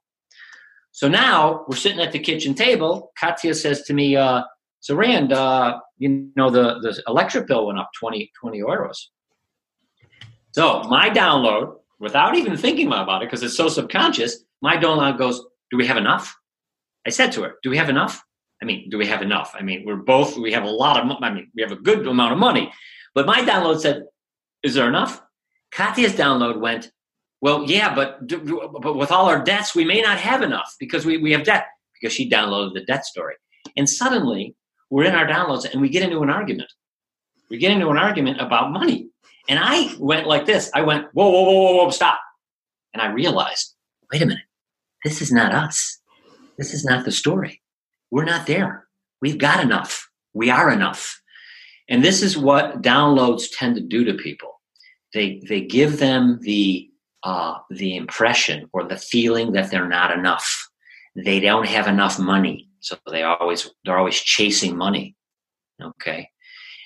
[0.93, 3.11] So now we're sitting at the kitchen table.
[3.19, 4.45] Katya says to me, uh,
[4.79, 8.97] "So Rand, uh, you know the the electric bill went up 20, 20 euros."
[10.53, 15.45] So my download without even thinking about it because it's so subconscious, my download goes,
[15.73, 16.39] Do we have enough?
[17.09, 18.23] I said to her, Do we have enough?
[18.61, 19.55] I mean, do we have enough?
[19.59, 22.07] I mean, we're both, we have a lot of, I mean, we have a good
[22.07, 22.71] amount of money.
[23.15, 24.05] But my download said,
[24.63, 25.23] Is there enough?
[25.73, 26.93] Katya's download went,
[27.41, 31.17] Well, yeah, but, but with all our debts, we may not have enough because we,
[31.17, 33.37] we have debt, because she downloaded the debt story.
[33.75, 34.55] And suddenly,
[34.91, 36.71] we're in our downloads and we get into an argument.
[37.49, 39.09] We get into an argument about money.
[39.49, 40.71] And I went like this.
[40.75, 42.21] I went, whoa, whoa, whoa, whoa, whoa, stop.
[42.93, 43.75] And I realized,
[44.13, 44.45] wait a minute,
[45.05, 45.99] this is not us.
[46.59, 47.63] This is not the story.
[48.11, 48.87] We're not there.
[49.23, 50.09] We've got enough.
[50.35, 51.21] We are enough.
[51.89, 54.61] And this is what downloads tend to do to people.
[55.15, 56.91] They they give them the
[57.23, 60.69] uh, the impression or the feeling that they're not enough.
[61.17, 65.17] They don't have enough money, so they always they're always chasing money.
[65.83, 66.29] Okay,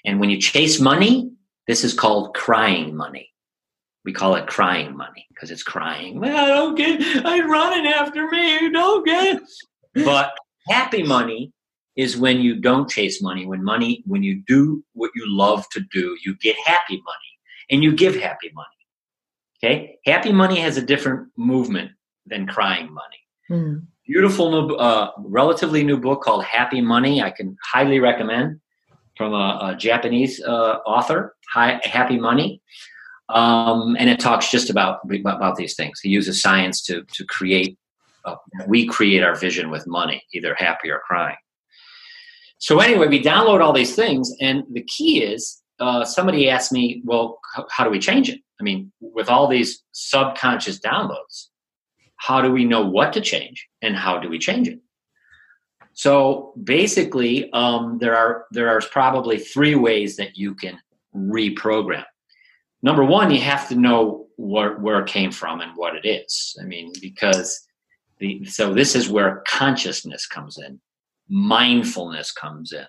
[0.05, 1.33] and when you chase money,
[1.67, 3.32] this is called crying money.
[4.05, 6.21] We call it crying money because it's crying.
[6.21, 8.61] Well, I don't get I'm running after me.
[8.61, 9.41] You don't get
[9.95, 10.33] But
[10.69, 11.53] happy money
[11.97, 15.81] is when you don't chase money, when money, when you do what you love to
[15.93, 17.33] do, you get happy money
[17.71, 18.69] and you give happy money.
[19.63, 19.99] Okay?
[20.07, 21.91] Happy money has a different movement
[22.27, 23.19] than crying money.
[23.51, 23.87] Mm.
[24.07, 27.23] Beautiful new, uh, relatively new book called Happy Money.
[27.23, 28.61] I can highly recommend
[29.17, 32.61] from a, a Japanese uh, author, Hi, Happy Money.
[33.33, 36.01] Um, and it talks just about about these things.
[36.01, 37.79] He uses science to to create.
[38.25, 38.37] Uh,
[38.69, 41.37] we create our vision with money, either happy or crying.
[42.59, 47.03] So anyway, we download all these things, and the key is uh, somebody asked me,
[47.05, 51.49] "Well, h- how do we change it?" I mean, with all these subconscious downloads,
[52.19, 54.79] how do we know what to change, and how do we change it?
[55.95, 60.79] So basically, um, there are there are probably three ways that you can
[61.15, 62.05] reprogram.
[62.83, 66.57] Number one, you have to know where where it came from and what it is.
[66.61, 67.67] I mean, because
[68.19, 70.81] the so this is where consciousness comes in,
[71.29, 72.87] mindfulness comes in.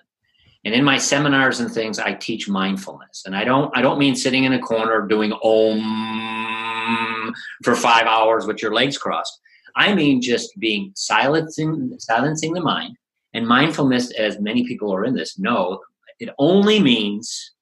[0.64, 3.24] And in my seminars and things, I teach mindfulness.
[3.26, 8.46] And I don't I don't mean sitting in a corner doing om for five hours
[8.46, 9.38] with your legs crossed.
[9.76, 12.96] I mean just being silencing silencing the mind.
[13.34, 15.80] And mindfulness, as many people are in this, know
[16.20, 17.52] it only means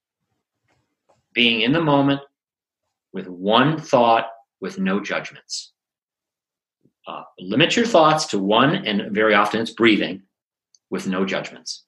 [1.32, 2.20] being in the moment
[3.12, 4.26] with one thought
[4.60, 5.72] with no judgments.
[7.06, 10.22] uh, limit your thoughts to one, and very often it's breathing
[10.90, 11.84] with no judgments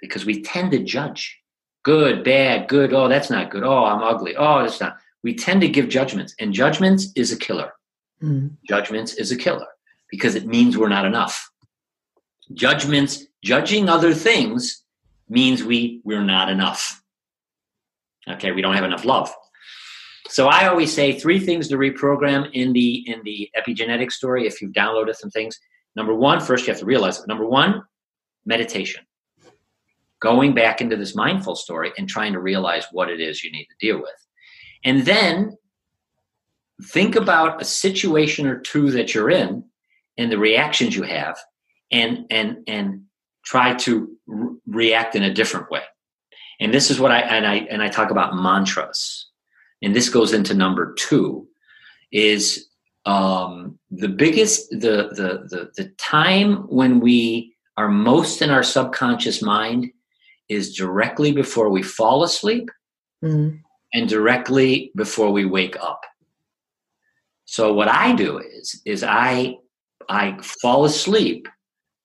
[0.00, 1.38] because we tend to judge
[1.84, 2.92] good, bad, good.
[2.92, 3.62] Oh, that's not good.
[3.62, 4.34] Oh, I'm ugly.
[4.36, 4.96] Oh, that's not.
[5.22, 7.72] We tend to give judgments, and judgments is a killer.
[8.22, 8.56] Mm.
[8.68, 9.66] Judgments is a killer
[10.10, 11.50] because it means we're not enough.
[12.52, 14.82] Judgments, judging other things
[15.28, 17.02] means we we're not enough.
[18.30, 19.32] Okay, we don't have enough love.
[20.28, 24.46] So I always say three things to reprogram in the in the epigenetic story.
[24.46, 25.58] If you've downloaded some things,
[25.96, 27.26] number one, first you have to realize it.
[27.26, 27.82] Number one,
[28.44, 29.04] meditation.
[30.20, 33.66] Going back into this mindful story and trying to realize what it is you need
[33.66, 34.26] to deal with.
[34.84, 35.56] And then
[36.82, 39.64] think about a situation or two that you're in
[40.18, 41.38] and the reactions you have
[41.90, 43.02] and and and
[43.44, 45.82] try to re- react in a different way.
[46.60, 49.28] And this is what I and I and I talk about mantras
[49.82, 51.46] and this goes into number two,
[52.10, 52.68] is
[53.06, 59.40] um, the biggest the, the the the time when we are most in our subconscious
[59.40, 59.90] mind
[60.48, 62.70] is directly before we fall asleep
[63.22, 63.56] mm-hmm.
[63.92, 66.00] and directly before we wake up.
[67.44, 69.56] So what I do is is I
[70.08, 71.46] I fall asleep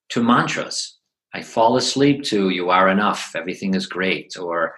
[0.09, 0.97] to mantras.
[1.33, 4.75] I fall asleep to "You are enough," "Everything is great," or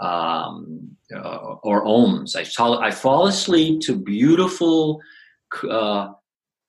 [0.00, 2.36] um, uh, or ohms.
[2.36, 5.00] I, fall, I fall asleep to beautiful,
[5.68, 6.12] uh,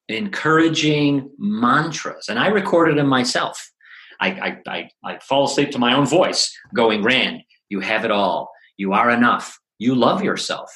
[0.07, 3.71] encouraging mantras, and I recorded them myself.
[4.19, 8.11] I, I, I, I fall asleep to my own voice, going, Rand, you have it
[8.11, 8.51] all.
[8.77, 9.57] You are enough.
[9.77, 10.69] You love yourself.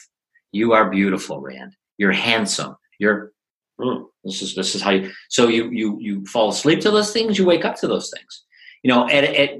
[0.51, 1.75] You are beautiful, Rand.
[1.97, 2.75] You're handsome.
[2.99, 3.33] You're
[3.79, 7.11] mm, this is this is how you so you you you fall asleep to those
[7.11, 8.43] things you wake up to those things
[8.83, 9.51] you know, at, at,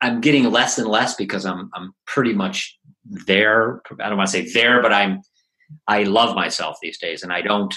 [0.00, 2.78] I'm getting less and less because I'm I'm pretty much
[3.26, 3.80] there.
[4.00, 5.22] I don't want to say there, but I'm
[5.88, 7.74] I love myself these days, and I don't.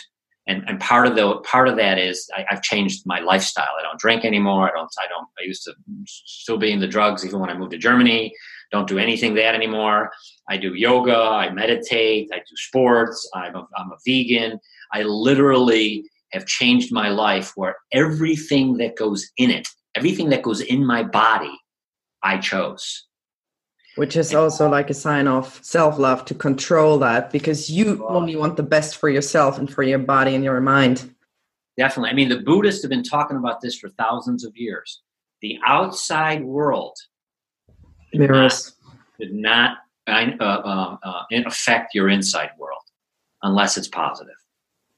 [0.50, 3.68] And, and part of the part of that is I, have changed my lifestyle.
[3.78, 4.70] I don't drink anymore.
[4.70, 4.90] I don't.
[5.00, 5.28] I don't.
[5.40, 5.74] I used to
[6.06, 8.34] still be in the drugs even when I moved to Germany.
[8.72, 10.10] Don't do anything that anymore.
[10.50, 11.18] I do yoga.
[11.18, 12.30] I meditate.
[12.34, 13.30] I do sports.
[13.34, 14.60] I'm a, I'm a vegan.
[14.94, 20.62] I literally have changed my life where everything that goes in it everything that goes
[20.62, 21.56] in my body,
[22.24, 23.06] I chose.
[23.96, 28.36] Which is also like a sign of self love to control that because you only
[28.36, 31.16] want the best for yourself and for your body and your mind.
[31.78, 32.12] Definitely.
[32.12, 35.02] I mean, the Buddhists have been talking about this for thousands of years.
[35.42, 36.96] The outside world
[38.14, 38.74] mirrors
[39.20, 42.82] did not, did not uh, uh, uh, affect your inside world
[43.42, 44.36] unless it's positive.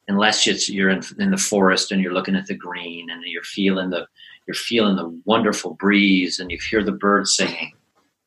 [0.09, 3.43] Unless it's, you're in, in the forest and you're looking at the green and you're
[3.43, 4.07] feeling the
[4.49, 7.71] you're feeling the wonderful breeze and you hear the birds singing.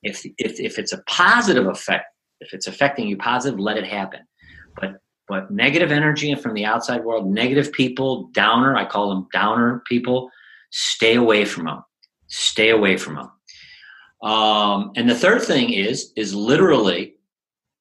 [0.04, 2.04] If, if, if it's a positive effect,
[2.38, 4.20] if it's affecting you positive, let it happen.
[4.80, 9.82] But but negative energy from the outside world, negative people, downer, I call them downer
[9.88, 10.30] people,
[10.70, 11.82] stay away from them.
[12.28, 14.30] Stay away from them.
[14.30, 17.16] Um, and the third thing is is literally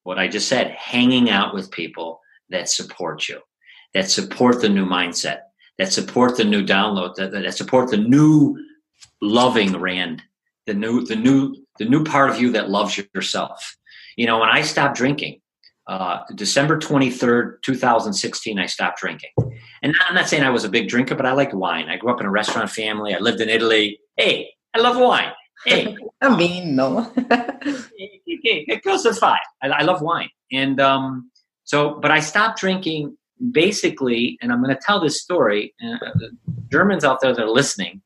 [0.02, 3.40] what I just said, hanging out with people that support you,
[3.94, 5.42] that support the new mindset,
[5.78, 8.58] that support the new download, that, that support the new
[9.22, 10.22] loving Rand,
[10.66, 13.78] the new the new the new part of you that loves yourself.
[14.18, 15.42] You know, when I stopped drinking,
[15.88, 19.32] uh, December 23rd, 2016, I stopped drinking.
[19.82, 21.90] And I'm not saying I was a big drinker, but I liked wine.
[21.90, 23.16] I grew up in a restaurant family.
[23.16, 24.00] I lived in Italy.
[24.18, 25.32] Hey, I love wine.
[25.66, 25.96] Hey.
[26.22, 27.12] I mean, no.
[27.16, 29.40] it goes to five.
[29.64, 30.30] I, I love wine.
[30.52, 31.32] And um,
[31.64, 33.18] so, but I stopped drinking
[33.52, 35.74] basically, and I'm going to tell this story.
[35.84, 35.98] Uh,
[36.72, 38.02] Germans out there that are listening,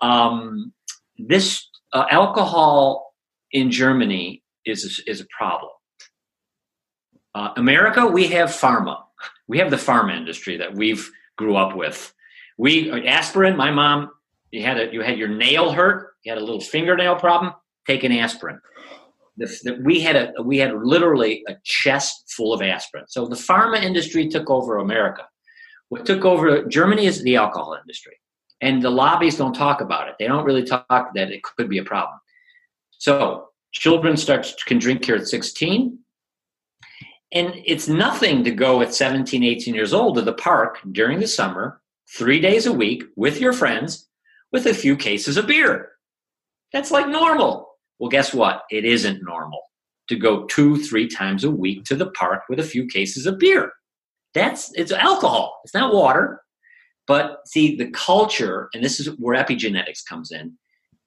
[0.00, 0.72] um,
[1.18, 3.14] this uh, alcohol
[3.52, 5.72] in Germany is is a problem.
[7.34, 9.02] Uh, America, we have pharma.
[9.48, 12.12] We have the pharma industry that we've grew up with.
[12.58, 13.56] We aspirin.
[13.56, 14.10] My mom,
[14.50, 16.14] you had a you had your nail hurt.
[16.24, 17.52] You had a little fingernail problem.
[17.86, 18.60] Take an aspirin
[19.82, 23.04] we had a we had literally a chest full of aspirin.
[23.08, 25.22] So the pharma industry took over America.
[25.88, 28.20] What took over Germany is the alcohol industry,
[28.60, 30.14] and the lobbies don't talk about it.
[30.18, 32.18] They don't really talk that it could be a problem.
[32.98, 35.98] So children start can drink here at 16
[37.32, 41.28] and it's nothing to go at 17 18 years old to the park during the
[41.28, 44.08] summer three days a week with your friends
[44.52, 45.92] with a few cases of beer
[46.72, 47.69] that's like normal
[48.00, 48.62] well, guess what?
[48.70, 49.60] It isn't normal
[50.08, 53.38] to go two, three times a week to the park with a few cases of
[53.38, 53.72] beer.
[54.34, 55.60] That's it's alcohol.
[55.64, 56.40] It's not water.
[57.06, 60.56] But see, the culture, and this is where epigenetics comes in,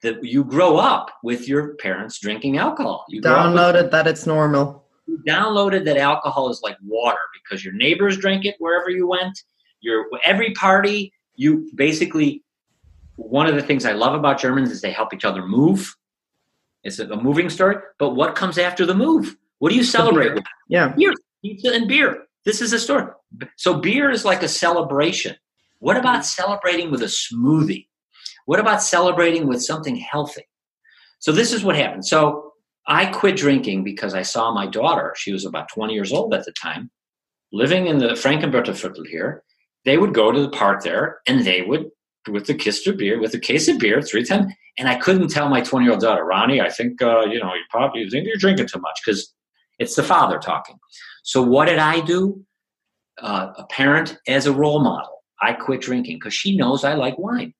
[0.03, 3.05] that you grow up with your parents drinking alcohol.
[3.09, 4.85] You downloaded that it's normal.
[5.07, 9.37] You downloaded that alcohol is like water because your neighbors drank it wherever you went.
[9.81, 11.11] you're every party.
[11.35, 12.43] You basically
[13.15, 15.95] one of the things I love about Germans is they help each other move.
[16.83, 17.77] It's a, moving story.
[17.99, 19.35] But what comes after the move?
[19.59, 20.43] What do you celebrate with?
[20.67, 22.25] Yeah, beer, pizza, and beer.
[22.45, 23.07] This is a story.
[23.57, 25.35] So beer is like a celebration.
[25.79, 27.87] What about celebrating with a smoothie?
[28.45, 30.43] What about celebrating with something healthy?
[31.19, 32.05] So this is what happened.
[32.05, 32.51] So
[32.85, 35.13] I quit drinking because I saw my daughter.
[35.15, 36.91] She was about 20 years old at the time,
[37.53, 39.43] living in the Frankenberger Viertel here.
[39.85, 41.89] They would go to the park there, and they would
[42.29, 44.51] with the Kiste beer, with a case of beer, three times.
[44.77, 47.53] And I couldn't tell my 20 year old daughter, Ronnie, I think, uh, you know,
[47.53, 49.33] you probably you think you're drinking too much because
[49.79, 50.77] it's the father talking.
[51.23, 52.43] So what did I do?
[53.21, 55.23] Uh, a parent as a role model.
[55.41, 57.53] I quit drinking because she knows I like wine.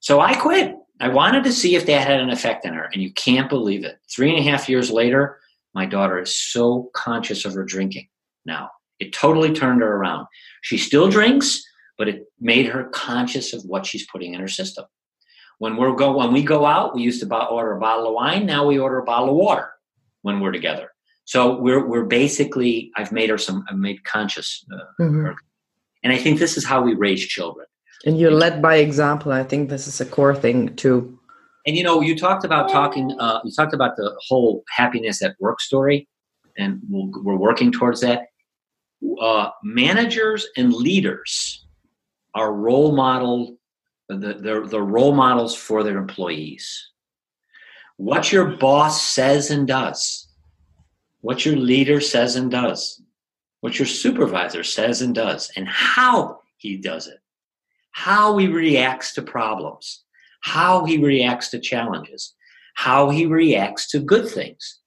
[0.00, 0.74] So I quit.
[1.00, 3.84] I wanted to see if that had an effect on her, and you can't believe
[3.84, 3.98] it.
[4.10, 5.38] Three and a half years later,
[5.74, 8.08] my daughter is so conscious of her drinking
[8.44, 8.70] now.
[8.98, 10.26] It totally turned her around.
[10.62, 11.62] She still drinks,
[11.98, 14.86] but it made her conscious of what she's putting in her system.
[15.58, 18.46] When we go when we go out, we used to order a bottle of wine.
[18.46, 19.68] Now we order a bottle of water
[20.22, 20.92] when we're together.
[21.24, 25.32] So we're we're basically I've made her some I've made conscious, uh, mm-hmm.
[26.04, 27.66] and I think this is how we raise children.
[28.06, 29.32] And you're led by example.
[29.32, 31.18] I think this is a core thing too.
[31.66, 33.14] And you know, you talked about talking.
[33.18, 36.08] Uh, you talked about the whole happiness at work story,
[36.56, 38.28] and we we are working towards that.
[39.20, 41.57] Uh, managers and leaders
[42.38, 43.58] are role model
[44.08, 46.88] the, they're, the role models for their employees.
[47.96, 50.28] What your boss says and does,
[51.20, 53.02] what your leader says and does,
[53.60, 57.18] what your supervisor says and does, and how he does it,
[57.90, 60.04] how he reacts to problems,
[60.40, 62.34] how he reacts to challenges,
[62.74, 64.78] how he reacts to good things.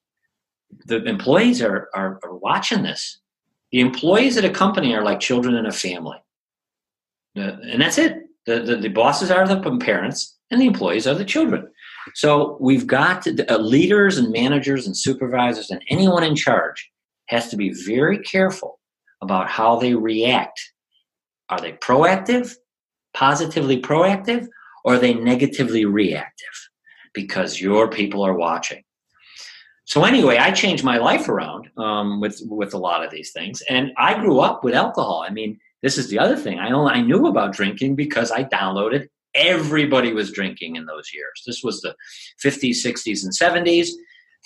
[0.85, 3.19] The employees are, are, are watching this.
[3.71, 6.17] The employees at a company are like children in a family.
[7.35, 8.23] And that's it.
[8.45, 11.67] The, the, the, bosses are the parents and the employees are the children.
[12.15, 16.89] So we've got to, uh, leaders and managers and supervisors and anyone in charge
[17.27, 18.79] has to be very careful
[19.21, 20.59] about how they react.
[21.49, 22.53] Are they proactive,
[23.13, 24.47] positively proactive,
[24.83, 26.69] or are they negatively reactive?
[27.13, 28.83] Because your people are watching.
[29.85, 33.61] So anyway, I changed my life around um, with with a lot of these things,
[33.69, 35.25] and I grew up with alcohol.
[35.27, 36.59] I mean, this is the other thing.
[36.59, 39.07] I only I knew about drinking because I downloaded.
[39.33, 41.41] Everybody was drinking in those years.
[41.45, 41.95] This was the
[42.43, 43.89] 50s, 60s, and 70s.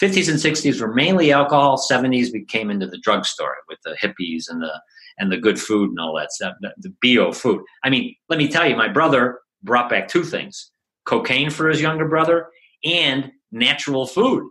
[0.01, 1.77] 50s and 60s were mainly alcohol.
[1.77, 4.81] 70s we came into the drugstore with the hippies and the
[5.17, 7.61] and the good food and all that stuff, the, bio food.
[7.85, 10.71] I mean, let me tell you, my brother brought back two things:
[11.05, 12.47] cocaine for his younger brother
[12.83, 14.49] and natural food.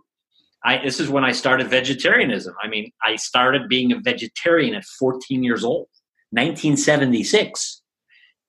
[0.63, 2.55] I, this is when I started vegetarianism.
[2.61, 5.87] I mean, I started being a vegetarian at 14 years old.
[6.35, 7.81] 1976.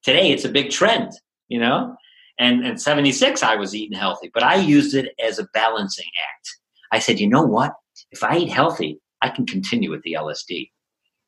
[0.03, 1.13] Today it's a big trend,
[1.49, 1.97] you know?
[2.39, 6.49] And and 76 I was eating healthy, but I used it as a balancing act.
[6.93, 7.73] I said, you know what?
[8.11, 10.71] If I eat healthy, I can continue with the LSD.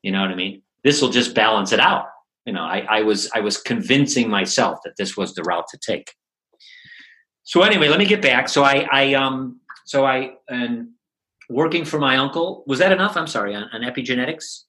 [0.02, 0.62] You know what I mean?
[0.84, 2.06] This will just balance it out.
[2.44, 5.78] You know, I, I was I was convincing myself that this was the route to
[5.78, 6.14] take.
[7.44, 8.48] So anyway, let me get back.
[8.48, 10.88] So I I um so I and
[11.48, 13.16] working for my uncle was that enough?
[13.16, 14.64] I'm sorry on, on epigenetics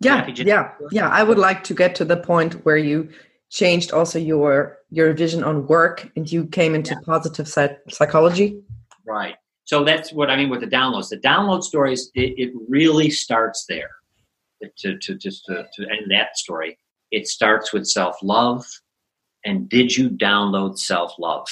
[0.00, 1.08] yeah yeah yeah.
[1.08, 3.08] I would like to get to the point where you
[3.50, 7.00] changed also your your vision on work and you came into yeah.
[7.04, 7.48] positive
[7.88, 8.62] psychology.
[9.06, 9.36] Right.
[9.64, 11.08] So that's what i mean with the downloads.
[11.10, 13.90] The download stories it, it really starts there.
[14.80, 16.76] To, to just to, to end that story
[17.10, 18.64] it starts with self-love.
[19.44, 21.48] And did you download self-love?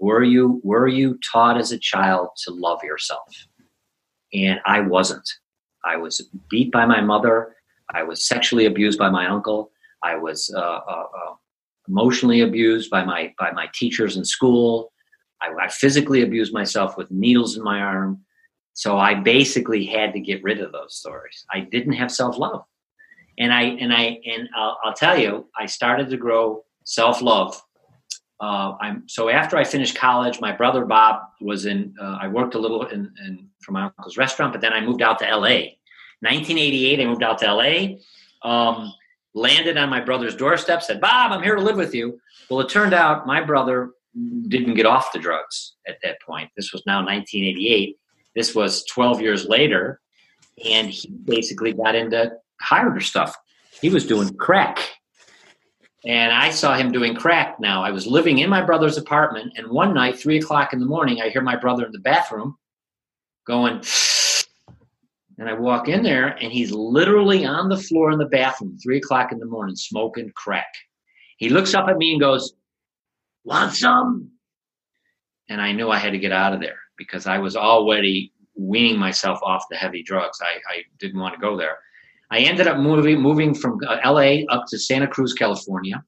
[0.00, 3.28] Were you were you taught as a child to love yourself?
[4.32, 5.28] And i wasn't.
[5.84, 7.54] I was beat by my mother
[7.92, 9.70] I was sexually abused by my uncle.
[10.02, 11.34] I was uh, uh, uh,
[11.88, 14.92] emotionally abused by my by my teachers in school.
[15.40, 18.20] I, I, physically abused myself with needles in my arm.
[18.74, 21.44] So I basically had to get rid of those stories.
[21.50, 22.64] I didn't have self love,
[23.38, 27.60] and I and I and I'll, I'll, tell you, I started to grow self love.
[28.40, 31.94] Uh, I'm so after I finished college, my brother Bob was in.
[32.00, 35.02] Uh, I worked a little in, in for my uncle's restaurant, but then I moved
[35.02, 35.78] out to L.A
[36.24, 37.96] 1988, I moved out to LA.
[38.42, 38.92] Um,
[39.34, 42.18] landed on my brother's doorstep, said, Bob, I'm here to live with you.
[42.48, 43.90] Well, it turned out my brother
[44.48, 46.50] didn't get off the drugs at that point.
[46.56, 47.98] This was now 1988.
[48.34, 50.00] This was 12 years later.
[50.64, 53.36] And he basically got into harder stuff.
[53.80, 54.78] He was doing crack.
[56.06, 57.82] And I saw him doing crack now.
[57.82, 59.54] I was living in my brother's apartment.
[59.56, 62.56] And one night, three o'clock in the morning, I hear my brother in the bathroom
[63.46, 63.82] going,
[65.38, 68.98] And I walk in there, and he's literally on the floor in the bathroom, three
[68.98, 70.72] o'clock in the morning, smoking crack.
[71.38, 72.54] He looks up at me and goes,
[73.44, 74.30] Want some?
[75.48, 78.98] And I knew I had to get out of there because I was already weaning
[78.98, 80.38] myself off the heavy drugs.
[80.40, 81.78] I, I didn't want to go there.
[82.30, 86.02] I ended up moving moving from uh, LA up to Santa Cruz, California,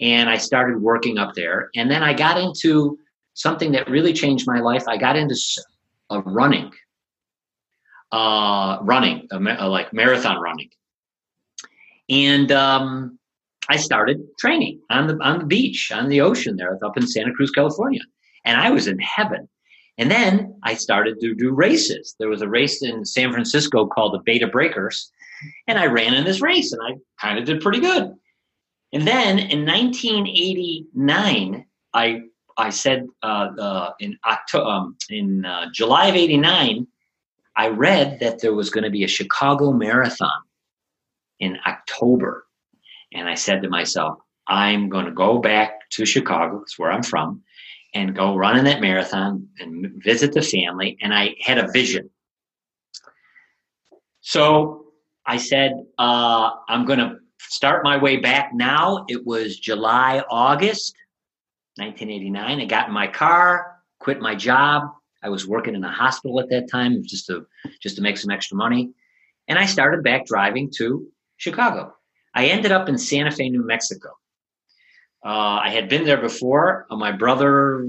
[0.00, 1.70] and I started working up there.
[1.76, 2.98] And then I got into
[3.34, 4.88] something that really changed my life.
[4.88, 5.36] I got into
[6.10, 6.72] uh, running,
[8.14, 10.70] uh, running, uh, like marathon running,
[12.08, 13.18] and um,
[13.68, 17.32] I started training on the on the beach, on the ocean there, up in Santa
[17.32, 18.02] Cruz, California,
[18.44, 19.48] and I was in heaven.
[19.96, 22.16] And then I started to do races.
[22.18, 25.10] There was a race in San Francisco called the Bay to Breakers,
[25.66, 28.12] and I ran in this race, and I kind of did pretty good.
[28.92, 32.20] And then in 1989, I
[32.56, 36.86] I said uh, uh, in October, um, in uh, July of '89,
[37.56, 40.42] I read that there was going to be a Chicago Marathon
[41.40, 42.46] in October,
[43.12, 47.02] and I said to myself, I'm going to go back to Chicago, that's where I'm
[47.02, 47.42] from,
[47.94, 50.98] and go run in that marathon and visit the family.
[51.00, 52.10] And I had a vision.
[54.20, 54.86] So
[55.26, 59.04] I said, uh, I'm going to start my way back now.
[59.08, 60.94] It was July, August
[61.76, 62.60] 1989.
[62.60, 64.84] I got in my car, quit my job.
[65.24, 67.46] I was working in a hospital at that time just to
[67.80, 68.92] just to make some extra money.
[69.48, 71.06] And I started back driving to
[71.38, 71.94] Chicago.
[72.34, 74.10] I ended up in Santa Fe, New Mexico.
[75.24, 76.86] Uh, I had been there before.
[76.90, 77.86] Uh, my brother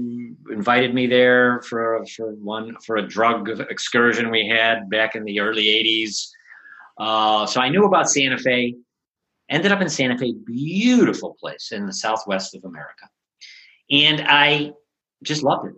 [0.50, 5.40] invited me there for for one for a drug excursion we had back in the
[5.40, 6.28] early '80s.
[6.98, 8.76] Uh, so I knew about Santa Fe.
[9.48, 13.08] Ended up in Santa Fe, beautiful place in the southwest of America,
[13.90, 14.72] and I
[15.22, 15.74] just loved it.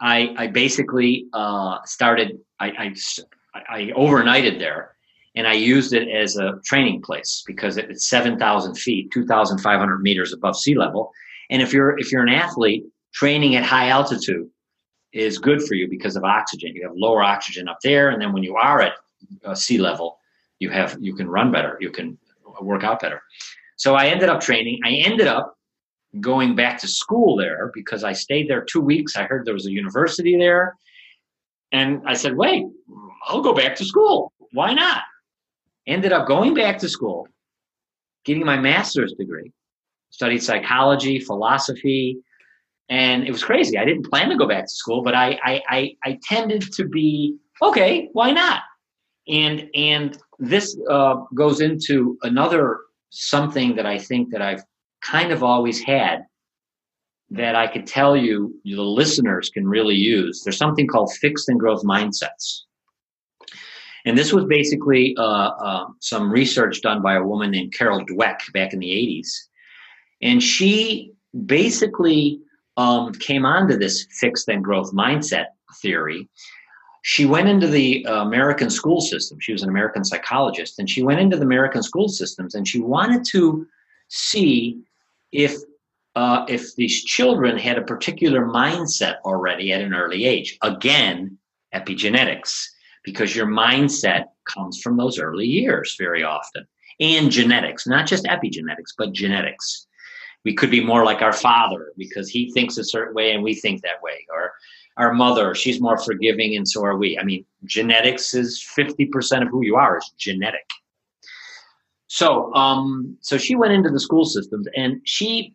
[0.00, 2.38] I I basically uh, started.
[2.60, 2.94] I, I
[3.68, 4.94] I overnighted there
[5.34, 10.56] and I used it as a training place because it's 7,000 feet, 2,500 meters above
[10.56, 11.12] sea level.
[11.50, 12.84] And if you're if you're an athlete,
[13.14, 14.48] training at high altitude
[15.12, 16.74] is good for you because of oxygen.
[16.74, 18.94] You have lower oxygen up there, and then when you are at
[19.44, 20.18] uh, sea level,
[20.58, 22.18] you have you can run better, you can
[22.60, 23.22] work out better.
[23.76, 24.80] So I ended up training.
[24.84, 25.57] I ended up
[26.20, 29.16] going back to school there because I stayed there two weeks.
[29.16, 30.74] I heard there was a university there,
[31.72, 32.64] and I said, "Wait,
[33.26, 34.32] I'll go back to school.
[34.52, 35.02] Why not?"
[35.86, 37.28] Ended up going back to school,
[38.24, 39.52] getting my master's degree,
[40.10, 42.18] studied psychology, philosophy,
[42.88, 43.76] and it was crazy.
[43.78, 46.86] I didn't plan to go back to school, but I I I, I tended to
[46.86, 48.08] be okay.
[48.12, 48.62] Why not?
[49.28, 52.78] And and this uh, goes into another
[53.10, 54.62] something that I think that I've
[55.00, 56.26] kind of always had
[57.30, 60.42] that I could tell you the listeners can really use.
[60.42, 62.62] There's something called fixed and growth mindsets.
[64.04, 68.50] And this was basically uh, uh, some research done by a woman named Carol Dweck
[68.54, 69.28] back in the 80s.
[70.22, 71.12] And she
[71.44, 72.40] basically
[72.78, 75.46] um, came onto this fixed and growth mindset
[75.82, 76.28] theory.
[77.02, 79.38] She went into the uh, American school system.
[79.40, 82.80] She was an American psychologist, and she went into the American school systems and she
[82.80, 83.66] wanted to
[84.08, 84.78] see
[85.32, 85.54] if
[86.16, 90.58] uh, if these children had a particular mindset already at an early age.
[90.62, 91.38] Again,
[91.72, 92.64] epigenetics
[93.04, 96.66] because your mindset comes from those early years very often.
[97.00, 99.86] And genetics, not just epigenetics, but genetics.
[100.44, 103.54] We could be more like our father because he thinks a certain way and we
[103.54, 104.26] think that way.
[104.32, 104.52] Or
[104.96, 107.18] our mother, she's more forgiving and so are we.
[107.18, 110.68] I mean, genetics is 50% of who you are is genetic.
[112.08, 115.54] So, um, so she went into the school systems and she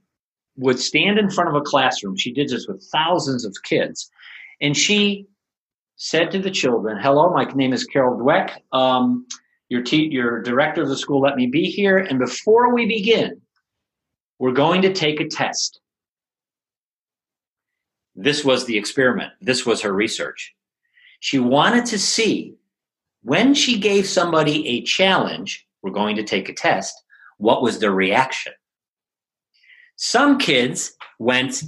[0.56, 2.16] would stand in front of a classroom.
[2.16, 4.10] She did this with thousands of kids.
[4.62, 5.26] And she
[5.96, 8.58] said to the children, Hello, my name is Carol Dweck.
[8.72, 9.26] Um,
[9.70, 11.98] your, te- your director of the school let me be here.
[11.98, 13.42] And before we begin,
[14.38, 15.80] we're going to take a test.
[18.16, 19.32] This was the experiment.
[19.42, 20.54] This was her research.
[21.20, 22.54] She wanted to see
[23.24, 26.96] when she gave somebody a challenge, we're going to take a test,
[27.38, 28.54] what was their reaction?
[29.96, 31.64] Some kids went,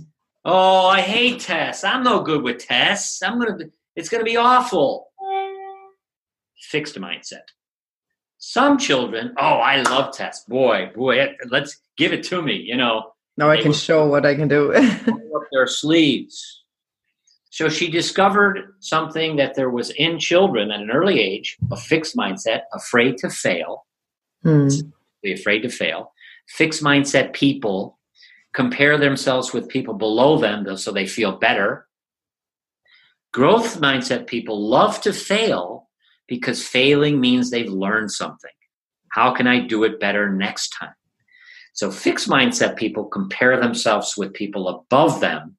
[0.45, 1.83] Oh, I hate tests.
[1.83, 3.21] I'm no good with tests.
[3.23, 5.07] I'm going to it's going to be awful.
[6.69, 7.47] Fixed mindset.
[8.37, 10.45] Some children, oh, I love tests.
[10.45, 12.53] Boy, boy, let's give it to me.
[12.53, 13.11] You know.
[13.37, 14.73] Now I can show what I can do.
[14.75, 16.63] up their sleeves.
[17.49, 22.15] So she discovered something that there was in children at an early age, a fixed
[22.15, 23.84] mindset, afraid to fail.
[24.45, 24.67] Hmm.
[25.25, 26.13] Afraid to fail.
[26.47, 27.97] Fixed mindset people
[28.53, 31.87] compare themselves with people below them so they feel better
[33.35, 35.89] Growth mindset people love to fail
[36.25, 38.49] because failing means they've learned something.
[39.11, 40.95] How can I do it better next time?
[41.73, 45.57] So, fixed mindset people compare themselves with people above them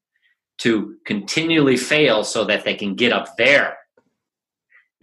[0.57, 3.77] to continually fail so that they can get up there.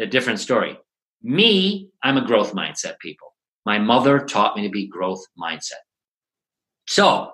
[0.01, 0.77] A different story.
[1.23, 3.24] Me, I'm a growth mindset people.
[3.65, 5.73] My mother taught me to be growth mindset.
[6.87, 7.33] So,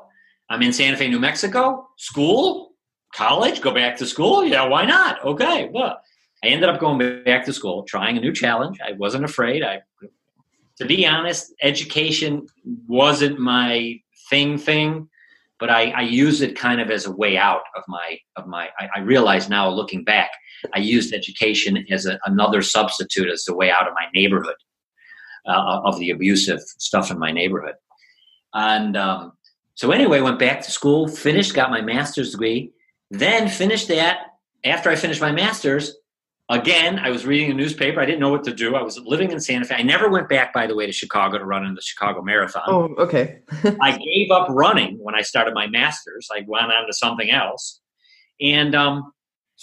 [0.49, 2.73] I'm in Santa Fe, New Mexico, school,
[3.15, 4.45] college, go back to school.
[4.45, 5.25] Yeah, why not?
[5.25, 6.01] Okay, well,
[6.43, 8.79] I ended up going back to school, trying a new challenge.
[8.85, 9.63] I wasn't afraid.
[9.63, 9.83] I,
[10.79, 12.47] to be honest, education
[12.87, 14.59] wasn't my thing.
[14.59, 15.09] Thing,
[15.59, 18.71] but I, I used it kind of as a way out of my of my.
[18.79, 20.31] I, I realize now, looking back,
[20.75, 24.55] I used education as a, another substitute as the way out of my neighborhood,
[25.47, 27.75] uh, of the abusive stuff in my neighborhood,
[28.55, 29.33] and um,
[29.75, 32.73] so anyway, went back to school, finished, got my master's degree,
[33.11, 34.19] then finished that.
[34.63, 35.97] After I finished my master's,
[36.51, 37.99] again, I was reading a newspaper.
[37.99, 38.75] I didn't know what to do.
[38.77, 39.77] I was living in Santa Fe.
[39.77, 42.65] I never went back, by the way, to Chicago to run in the Chicago Marathon.
[42.67, 43.41] Oh, okay.
[43.81, 46.29] I gave up running when I started my master's.
[46.31, 47.81] I went on to something else.
[48.39, 49.13] And um,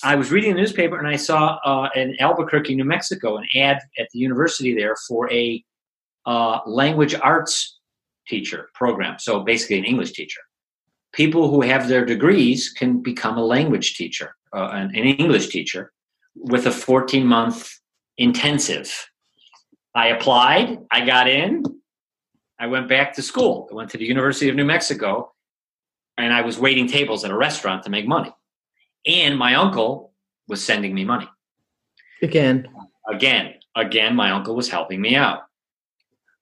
[0.03, 3.79] I was reading the newspaper and I saw uh, in Albuquerque, New Mexico, an ad
[3.99, 5.63] at the university there for a
[6.27, 7.79] uh, language arts
[8.27, 9.17] teacher program.
[9.17, 10.41] So basically, an English teacher.
[11.13, 15.93] People who have their degrees can become a language teacher, uh, an, an English teacher,
[16.35, 17.71] with a 14 month
[18.17, 19.09] intensive.
[19.95, 21.63] I applied, I got in,
[22.59, 23.67] I went back to school.
[23.71, 25.33] I went to the University of New Mexico,
[26.17, 28.31] and I was waiting tables at a restaurant to make money.
[29.05, 30.13] And my uncle
[30.47, 31.27] was sending me money.
[32.21, 32.67] Again.
[33.09, 33.53] Again.
[33.75, 35.46] Again, my uncle was helping me out.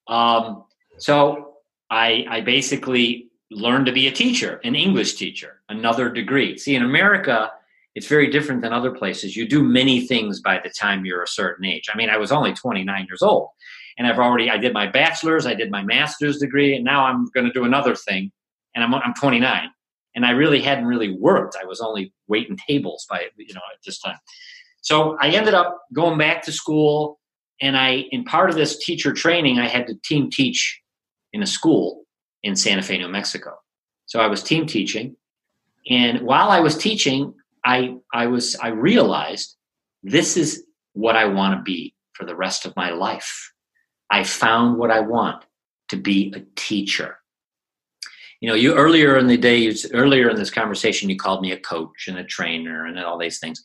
[0.08, 0.66] Um,
[0.98, 1.54] so
[1.90, 6.58] I, I basically learned to be a teacher, an English teacher, another degree.
[6.58, 7.52] See, in America,
[7.96, 9.36] it's very different than other places.
[9.36, 11.90] You do many things by the time you're a certain age.
[11.92, 13.50] I mean, I was only 29 years old,
[13.98, 17.28] and I've already I did my bachelor's, I did my master's degree, and now I'm
[17.34, 18.32] going to do another thing,
[18.76, 19.70] and I'm I'm 29,
[20.16, 21.56] and I really hadn't really worked.
[21.62, 24.18] I was only waiting tables by you know at this time.
[24.82, 27.20] So I ended up going back to school,
[27.62, 30.82] and I in part of this teacher training, I had to team teach
[31.34, 32.04] in a school
[32.44, 33.56] in Santa Fe, New Mexico.
[34.06, 35.16] So I was team teaching,
[35.90, 37.34] and while I was teaching,
[37.66, 39.56] I I was I realized
[40.04, 43.52] this is what I want to be for the rest of my life.
[44.12, 45.44] I found what I want
[45.90, 47.18] to be a teacher.
[48.42, 51.60] You know, you earlier in the day, earlier in this conversation, you called me a
[51.60, 53.62] coach and a trainer and all these things,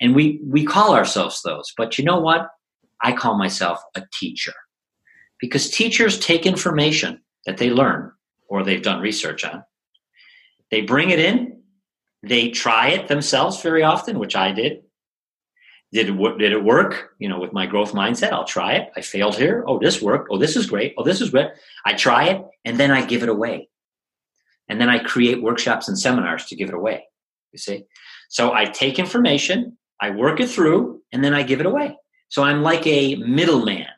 [0.00, 1.72] and we we call ourselves those.
[1.76, 2.48] But you know what?
[3.02, 4.54] I call myself a teacher
[5.40, 8.12] because teachers take information that they learn
[8.48, 9.64] or they've done research on,
[10.70, 11.62] they bring it in,
[12.22, 14.82] they try it themselves very often, which I did.
[15.92, 17.10] Did it, did it work?
[17.18, 18.90] You know, with my growth mindset, I'll try it.
[18.96, 19.62] I failed here.
[19.66, 20.28] Oh, this worked.
[20.30, 20.94] Oh, this is great.
[20.96, 21.50] Oh, this is great.
[21.84, 23.68] I try it and then I give it away.
[24.68, 27.04] And then I create workshops and seminars to give it away.
[27.52, 27.84] You see?
[28.30, 31.98] So I take information, I work it through, and then I give it away.
[32.32, 33.88] So I'm like a middleman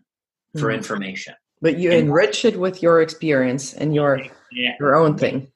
[0.55, 0.79] for mm-hmm.
[0.79, 1.35] information.
[1.63, 4.73] But you and, enrich it with your experience and your yeah.
[4.81, 5.53] your own thing.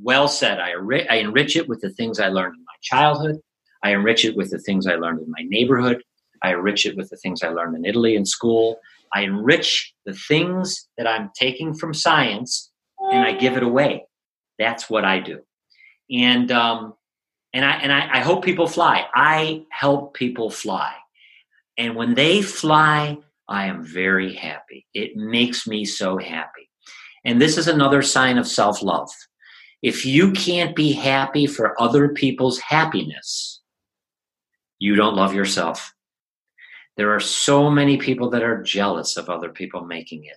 [0.00, 0.60] Well said.
[0.60, 0.74] I,
[1.10, 3.40] I enrich it with the things I learned in my childhood.
[3.82, 6.04] I enrich it with the things I learned in my neighborhood.
[6.40, 8.78] I enrich it with the things I learned in Italy in school.
[9.12, 12.70] I enrich the things that I'm taking from science
[13.00, 14.06] and I give it away.
[14.56, 15.40] That's what I do.
[16.12, 16.94] And um,
[17.52, 19.08] and I and I, I hope people fly.
[19.12, 20.94] I help people fly.
[21.80, 23.16] And when they fly,
[23.48, 24.86] I am very happy.
[24.92, 26.68] It makes me so happy.
[27.24, 29.08] And this is another sign of self love.
[29.80, 33.62] If you can't be happy for other people's happiness,
[34.78, 35.94] you don't love yourself.
[36.98, 40.36] There are so many people that are jealous of other people making it.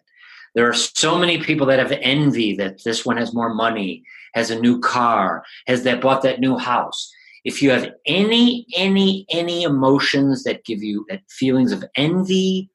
[0.56, 4.50] There are so many people that have envy that this one has more money, has
[4.50, 7.12] a new car, has that bought that new house
[7.44, 12.70] if you have any any any emotions that give you that feelings of envy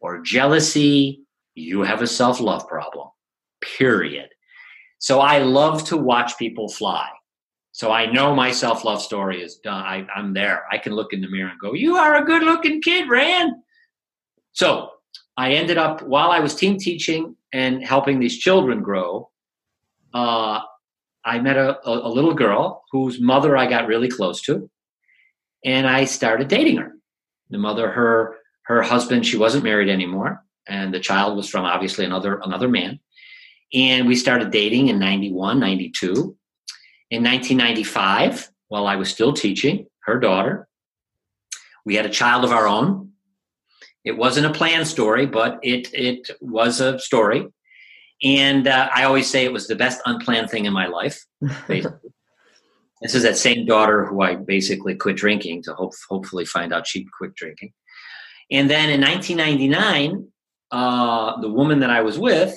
[0.00, 1.22] or jealousy
[1.54, 3.08] you have a self-love problem
[3.60, 4.28] period.
[4.98, 7.08] So i love to watch people fly.
[7.72, 9.84] So i know my self-love story is done.
[9.84, 10.64] I, i'm there.
[10.70, 13.52] I can look in the mirror and go you are a good looking kid rand.
[14.52, 14.90] So
[15.36, 19.30] i ended up while i was team teaching and helping these children grow
[20.14, 20.60] uh,
[21.24, 24.70] I met a, a, little girl whose mother I got really close to,
[25.64, 26.92] and I started dating her.
[27.50, 32.04] The mother, her her husband, she wasn't married anymore, and the child was from obviously
[32.04, 33.00] another another man.
[33.74, 36.36] And we started dating in 91, 92.
[37.10, 40.68] In 1995, while I was still teaching her daughter,
[41.84, 43.12] we had a child of our own.
[44.04, 47.46] It wasn't a planned story, but it it was a story.
[48.22, 51.24] And uh, I always say it was the best unplanned thing in my life.
[51.68, 51.86] this
[53.14, 57.06] is that same daughter who I basically quit drinking to hope, hopefully find out she
[57.16, 57.72] quit drinking.
[58.50, 60.28] And then in 1999,
[60.70, 62.56] uh, the woman that I was with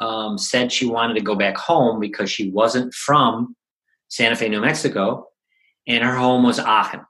[0.00, 3.56] um, said she wanted to go back home because she wasn't from
[4.08, 5.26] Santa Fe, New Mexico,
[5.86, 7.00] and her home was Aachen.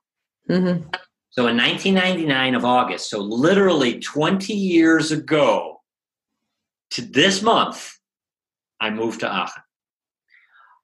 [0.49, 0.89] Mm-hmm.
[1.31, 5.78] So in 1999 of August, so literally 20 years ago
[6.91, 7.99] to this month,
[8.81, 9.63] I moved to Aachen.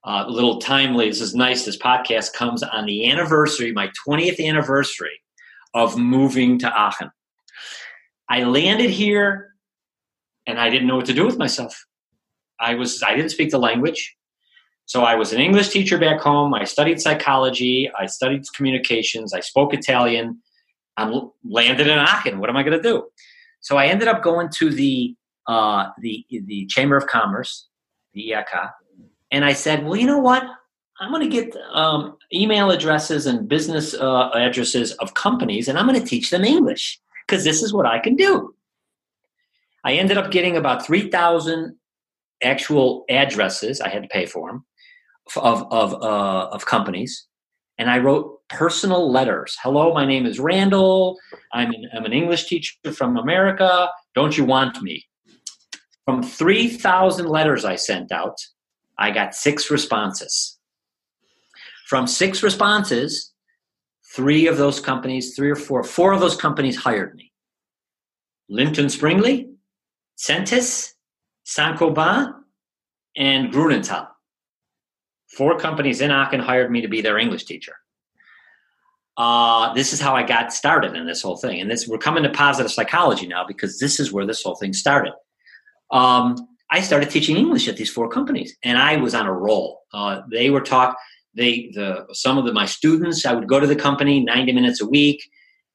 [0.07, 1.09] Uh, a little timely.
[1.09, 1.65] This is nice.
[1.65, 5.19] This podcast comes on the anniversary, my 20th anniversary
[5.73, 7.11] of moving to Aachen.
[8.29, 9.55] I landed here
[10.47, 11.85] and I didn't know what to do with myself.
[12.61, 14.15] I was I didn't speak the language.
[14.87, 16.53] So I was an English teacher back home.
[16.53, 17.91] I studied psychology.
[17.99, 19.33] I studied communications.
[19.33, 20.43] I spoke Italian.
[20.97, 22.39] I'm landed in Aachen.
[22.39, 23.07] What am I going to do?
[23.61, 27.69] So I ended up going to the uh, the the Chamber of Commerce,
[28.13, 28.71] the IHK,
[29.31, 30.45] and I said, well, you know what?
[31.01, 35.87] I'm going to get um, email addresses and business uh, addresses of companies, and I'm
[35.87, 38.55] going to teach them English because this is what I can do.
[39.83, 41.77] I ended up getting about 3,000
[42.43, 43.81] actual addresses.
[43.81, 44.65] I had to pay for them
[45.37, 47.27] of of uh, of companies,
[47.79, 49.57] and I wrote personal letters.
[49.63, 51.19] Hello, my name is Randall.
[51.53, 53.89] I'm an, I'm an English teacher from America.
[54.15, 55.05] Don't you want me?
[56.05, 58.39] From three thousand letters I sent out,
[58.99, 60.59] I got six responses.
[61.87, 63.33] From six responses,
[64.15, 67.33] three of those companies, three or four, four of those companies hired me.
[68.49, 69.49] Linton Springly,
[70.19, 70.91] Zentis,
[71.45, 72.33] Saint-Gobain,
[73.17, 74.09] and Grunenthal.
[75.37, 77.75] Four companies in Aachen hired me to be their English teacher.
[79.17, 81.61] Uh, this is how I got started in this whole thing.
[81.61, 84.73] And this we're coming to positive psychology now because this is where this whole thing
[84.73, 85.13] started.
[85.95, 86.37] Um,
[86.71, 89.81] I started teaching English at these four companies, and I was on a roll.
[89.95, 90.97] Uh, they were taught.
[91.35, 93.25] They the some of the, my students.
[93.25, 95.23] I would go to the company ninety minutes a week,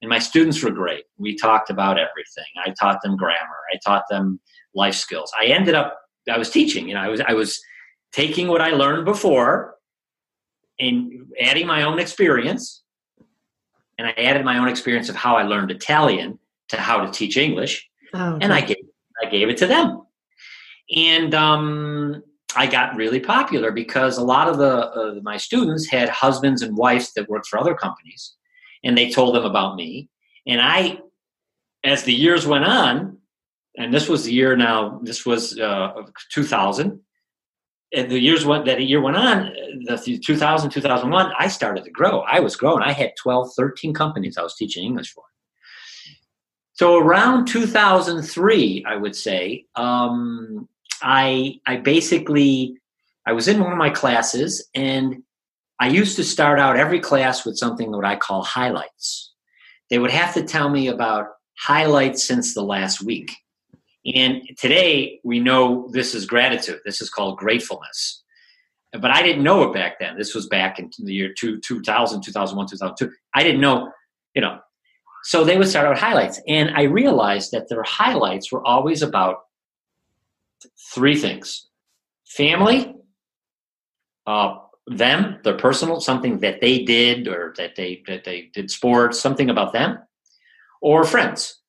[0.01, 1.05] and my students were great.
[1.17, 2.51] We talked about everything.
[2.65, 3.59] I taught them grammar.
[3.74, 4.39] I taught them
[4.76, 5.32] life skills.
[5.41, 5.97] I ended up.
[6.30, 6.88] I was teaching.
[6.88, 7.59] You know, I was I was
[8.11, 9.76] taking what I learned before
[10.80, 12.84] and adding my own experience.
[13.97, 16.39] And I added my own experience of how I learned Italian
[16.70, 17.89] to how to teach English.
[18.13, 18.45] Oh, okay.
[18.45, 18.78] And I gave,
[19.22, 20.03] I gave it to them.
[20.96, 22.24] And um,
[22.56, 26.76] I got really popular because a lot of the uh, my students had husbands and
[26.76, 28.36] wives that worked for other companies,
[28.84, 30.10] and they told them about me.
[30.48, 31.00] And I,
[31.84, 33.18] as the years went on,
[33.78, 35.94] and this was the year now, this was uh,
[36.34, 37.00] 2000
[37.92, 39.52] and the years went that year went on
[39.86, 42.22] the 2000 2001 i started to grow.
[42.22, 42.84] I was growing.
[42.84, 45.24] I had 12 13 companies i was teaching english for.
[46.74, 50.68] So around 2003 i would say um,
[51.02, 52.78] i i basically
[53.26, 55.24] i was in one of my classes and
[55.80, 59.34] i used to start out every class with something that i call highlights
[59.89, 61.28] they would have to tell me about
[61.60, 63.32] highlights since the last week
[64.16, 66.80] and today we know this is gratitude.
[66.86, 68.24] This is called gratefulness.
[68.93, 70.18] But I didn't know it back then.
[70.18, 73.14] This was back in the year two, 2000, 2001, 2002.
[73.36, 73.91] I didn't know,
[74.34, 74.60] you know.
[75.24, 76.41] So they would start out highlights.
[76.47, 79.39] And I realized that their highlights were always about
[80.93, 81.68] three things
[82.26, 82.93] family,
[84.28, 84.55] uh,
[84.88, 89.49] them, their personal, something that they did or that they, that they did sports, something
[89.49, 89.97] about them,
[90.82, 91.60] or friends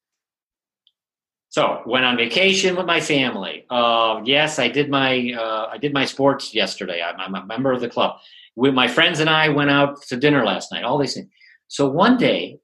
[1.51, 3.67] so went on vacation with my family.
[3.69, 7.03] Uh, yes, I did my uh, I did my sports yesterday.
[7.03, 8.19] I'm, I'm, a member of the club.
[8.55, 10.85] With my friends and I went out to dinner last night.
[10.85, 11.29] All these things.
[11.67, 12.61] So one day,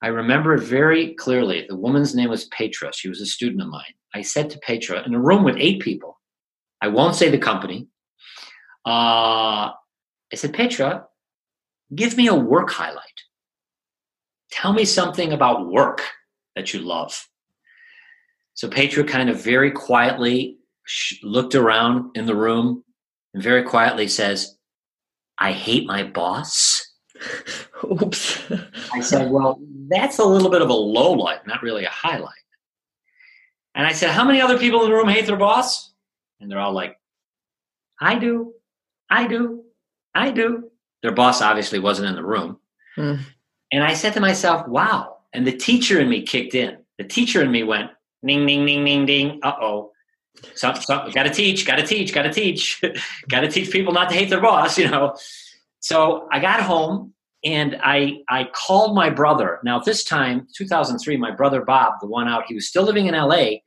[0.00, 1.66] I remember it very clearly.
[1.68, 2.92] The woman's name was Petra.
[2.94, 3.94] She was a student of mine.
[4.14, 6.20] I said to Petra in a room with eight people.
[6.80, 7.88] I won't say the company.
[8.86, 9.72] Uh,
[10.32, 11.06] I said, Petra,
[11.94, 13.04] give me a work highlight.
[14.50, 16.02] Tell me something about work
[16.54, 17.28] that you love.
[18.54, 20.58] So Petra kind of very quietly
[21.22, 22.84] looked around in the room
[23.34, 24.56] and very quietly says,
[25.38, 26.87] I hate my boss.
[27.84, 28.52] Oops.
[28.92, 32.34] I said, Well, that's a little bit of a low light, not really a highlight.
[33.74, 35.92] And I said, How many other people in the room hate their boss?
[36.40, 36.98] And they're all like,
[38.00, 38.54] I do,
[39.10, 39.64] I do,
[40.14, 40.70] I do.
[41.02, 42.58] Their boss obviously wasn't in the room.
[42.96, 43.20] Mm.
[43.72, 45.16] And I said to myself, Wow.
[45.32, 46.78] And the teacher in me kicked in.
[46.96, 47.90] The teacher in me went,
[48.26, 49.40] Ding, ding, ding, ding, ding.
[49.42, 49.92] Uh oh.
[50.54, 52.82] So, so got to teach, got to teach, got to teach,
[53.28, 55.16] got to teach people not to hate their boss, you know.
[55.80, 57.14] So I got home
[57.44, 59.60] and I I called my brother.
[59.64, 63.14] Now this time, 2003, my brother Bob, the one out, he was still living in
[63.14, 63.58] LA,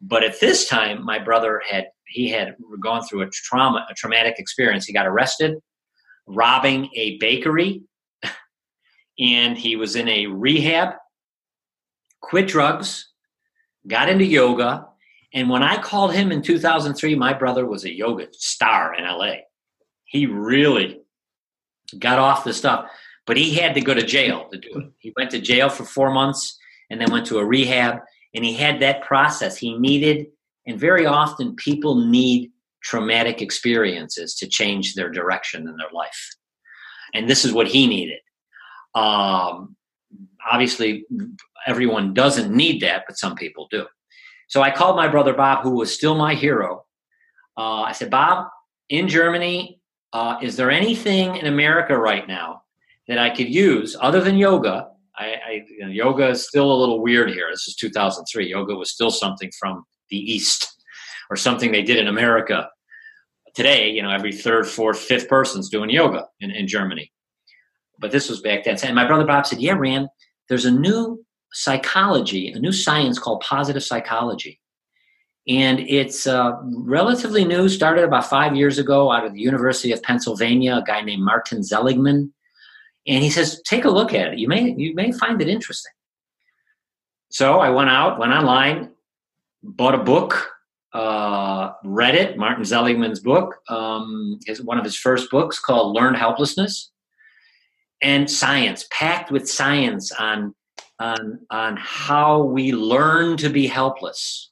[0.00, 4.36] but at this time, my brother had he had gone through a trauma, a traumatic
[4.38, 4.86] experience.
[4.86, 5.56] He got arrested,
[6.26, 7.82] robbing a bakery,
[9.18, 10.94] and he was in a rehab.
[12.20, 13.12] Quit drugs,
[13.86, 14.86] got into yoga,
[15.32, 19.34] and when I called him in 2003, my brother was a yoga star in LA.
[20.04, 21.00] He really
[21.98, 22.88] got off the stuff
[23.26, 24.92] but he had to go to jail to do it.
[24.98, 26.56] He went to jail for four months
[26.88, 27.98] and then went to a rehab,
[28.34, 29.56] and he had that process.
[29.56, 30.28] He needed,
[30.66, 36.36] and very often people need traumatic experiences to change their direction in their life.
[37.12, 38.20] And this is what he needed.
[38.94, 39.76] Um,
[40.48, 41.04] obviously,
[41.66, 43.86] everyone doesn't need that, but some people do.
[44.48, 46.84] So I called my brother Bob, who was still my hero.
[47.58, 48.46] Uh, I said, Bob,
[48.88, 49.80] in Germany,
[50.16, 52.62] uh, is there anything in America right now
[53.06, 54.88] that I could use other than yoga.
[55.18, 57.48] I, I you know, yoga is still a little weird here.
[57.50, 58.48] This is 2003.
[58.48, 60.66] Yoga was still something from the East
[61.28, 62.66] or something they did in America.
[63.54, 67.12] Today, you know, every third, fourth, fifth person's doing yoga in, in Germany.
[67.98, 68.78] But this was back then.
[68.84, 70.08] And my brother Bob said, Yeah, Rand,
[70.48, 74.60] there's a new psychology, a new science called positive psychology.
[75.48, 80.02] And it's uh, relatively new, started about five years ago out of the University of
[80.02, 82.32] Pennsylvania, a guy named Martin Seligman
[83.06, 84.38] and he says, take a look at it.
[84.38, 85.92] You may you may find it interesting.
[87.30, 88.90] So I went out, went online,
[89.62, 90.48] bought a book,
[90.92, 96.90] uh, read it, Martin Seligman's book, um, one of his first books called Learned Helplessness,
[98.00, 100.54] and science, packed with science on
[100.98, 104.50] on on how we learn to be helpless.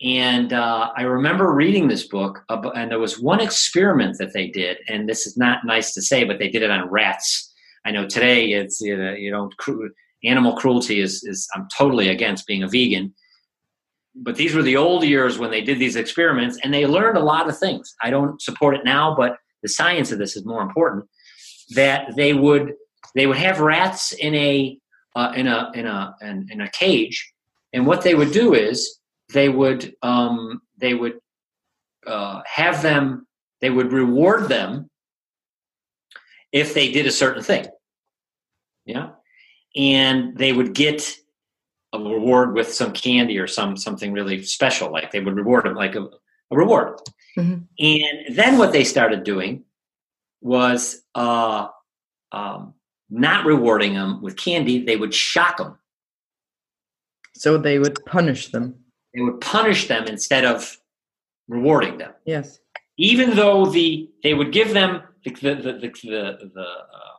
[0.00, 4.78] And uh, I remember reading this book, and there was one experiment that they did,
[4.88, 7.52] and this is not nice to say, but they did it on rats.
[7.84, 9.50] I know today it's you know, you know
[10.24, 13.12] animal cruelty is is I'm totally against being a vegan,
[14.14, 17.22] but these were the old years when they did these experiments, and they learned a
[17.22, 17.92] lot of things.
[18.00, 21.06] I don't support it now, but the science of this is more important.
[21.70, 22.74] That they would
[23.16, 24.78] they would have rats in a
[25.16, 27.32] uh, in a in a in, in a cage,
[27.72, 28.97] and what they would do is
[29.32, 31.18] they would um, they would
[32.06, 33.26] uh, have them
[33.60, 34.88] they would reward them
[36.52, 37.66] if they did a certain thing.
[38.84, 39.10] Yeah?
[39.76, 41.16] And they would get
[41.92, 45.74] a reward with some candy or some something really special like they would reward them
[45.74, 46.98] like a, a reward.
[47.36, 47.62] Mm-hmm.
[47.78, 49.62] and then what they started doing
[50.40, 51.68] was uh,
[52.32, 52.74] um,
[53.10, 55.78] not rewarding them with candy they would shock them.
[57.36, 58.74] So they would punish them
[59.18, 60.78] they would punish them instead of
[61.48, 62.12] rewarding them.
[62.24, 62.60] Yes.
[62.98, 67.16] Even though the they would give them the the the, the, the uh,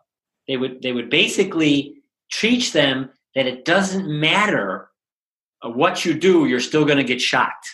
[0.47, 1.95] they would they would basically
[2.31, 4.89] teach them that it doesn't matter
[5.61, 7.67] what you do, you're still going to get shocked.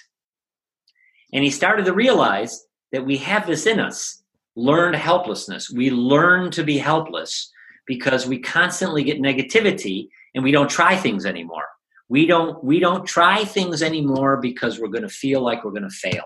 [1.32, 4.24] And he started to realize that we have this in us
[4.56, 5.70] learned helplessness.
[5.70, 7.52] We learn to be helpless
[7.86, 11.68] because we constantly get negativity and we don't try things anymore
[12.10, 15.84] we don't we don't try things anymore because we're going to feel like we're going
[15.84, 16.24] to fail.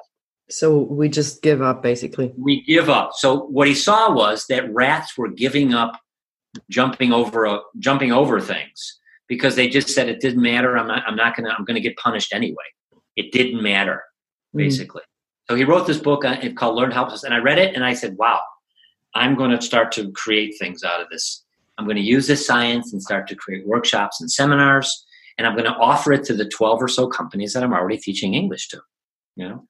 [0.49, 2.33] So we just give up basically.
[2.37, 3.11] We give up.
[3.13, 5.99] So what he saw was that rats were giving up
[6.69, 10.77] jumping over a, jumping over things because they just said it didn't matter.
[10.77, 12.55] I'm not i'm not going to i'm going to get punished anyway.
[13.15, 14.03] It didn't matter
[14.55, 14.57] mm.
[14.57, 15.01] basically.
[15.01, 15.49] Mm.
[15.49, 17.93] so he wrote this book uh, called learn helpless and i read it and i
[17.93, 18.41] said wow.
[19.15, 21.43] I'm going to start to create things out of this.
[21.77, 25.05] I'm going to use this science and start to create workshops and seminars
[25.39, 27.97] and I'm going to offer it to the 12 or so companies that I'm already
[27.97, 28.81] teaching English to.
[29.37, 29.63] You know,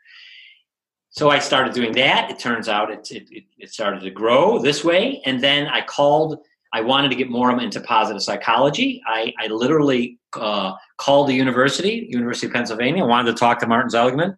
[1.12, 2.32] so I started doing that.
[2.32, 6.40] It turns out it, it, it started to grow this way, and then I called.
[6.72, 9.02] I wanted to get more into positive psychology.
[9.08, 13.04] I, I literally uh, called the university, University of Pennsylvania.
[13.04, 14.38] I wanted to talk to Martin Seligman.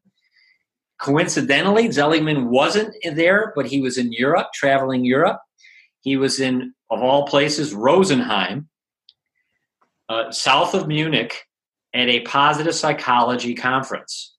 [1.01, 5.41] Coincidentally, Seligman wasn't there, but he was in Europe, traveling Europe.
[6.01, 8.67] He was in, of all places, Rosenheim,
[10.11, 11.45] uh, south of Munich
[11.93, 14.35] at a positive psychology conference.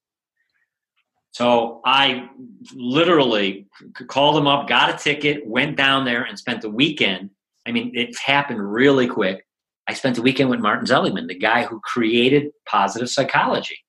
[1.31, 2.29] So I
[2.75, 3.67] literally
[4.07, 7.31] called him up, got a ticket, went down there, and spent the weekend.
[7.65, 9.47] I mean, it happened really quick.
[9.87, 13.79] I spent the weekend with Martin Seligman, the guy who created positive psychology.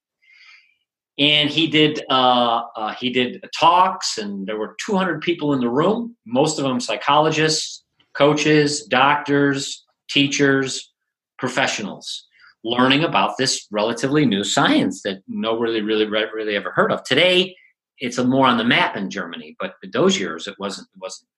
[1.19, 5.69] And he did uh, uh, he did talks, and there were 200 people in the
[5.69, 6.17] room.
[6.25, 7.85] Most of them psychologists,
[8.17, 10.94] coaches, doctors, teachers,
[11.37, 12.27] professionals
[12.63, 17.03] learning about this relatively new science that nobody really, really, really ever heard of.
[17.03, 17.55] Today,
[17.99, 20.87] it's more on the map in Germany, but those years, it wasn't.
[20.95, 21.29] It wasn't.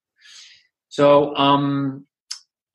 [0.90, 2.08] So um,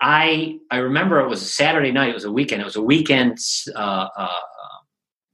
[0.01, 2.11] I I remember it was a Saturday night.
[2.11, 2.61] It was a weekend.
[2.61, 3.39] It was a weekend
[3.75, 4.29] uh, uh,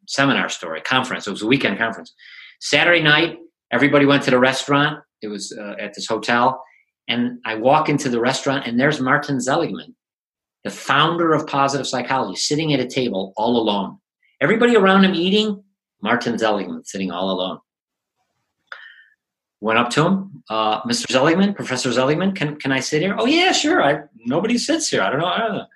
[0.07, 1.26] seminar story conference.
[1.26, 2.14] It was a weekend conference.
[2.61, 3.39] Saturday night,
[3.72, 5.01] everybody went to the restaurant.
[5.20, 6.62] It was uh, at this hotel,
[7.09, 9.95] and I walk into the restaurant, and there's Martin Seligman,
[10.64, 13.98] the founder of positive psychology, sitting at a table all alone.
[14.40, 15.62] Everybody around him eating.
[16.00, 17.59] Martin Seligman sitting all alone.
[19.61, 21.11] Went up to him, uh, Mr.
[21.11, 23.16] Seligman, Professor Seligman, can can I sit here?
[23.18, 23.82] Oh yeah, sure.
[23.82, 25.02] I nobody sits here.
[25.02, 25.26] I don't know.
[25.26, 25.66] I don't know.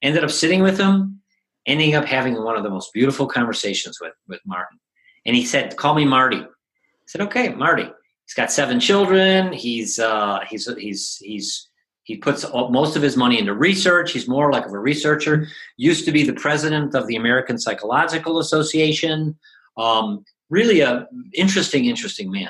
[0.00, 1.20] Ended up sitting with him,
[1.66, 4.78] ending up having one of the most beautiful conversations with with Martin.
[5.26, 7.90] And he said, "Call me Marty." I said, "Okay, Marty."
[8.24, 9.52] He's got seven children.
[9.52, 11.68] He's uh, he's he's he's
[12.08, 14.12] he puts all, most of his money into research.
[14.12, 15.46] He's more like of a researcher.
[15.76, 19.38] Used to be the president of the American Psychological Association.
[19.76, 22.48] Um, really a interesting, interesting man.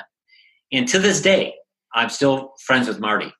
[0.71, 1.55] And to this day,
[1.93, 3.33] I'm still friends with Marty.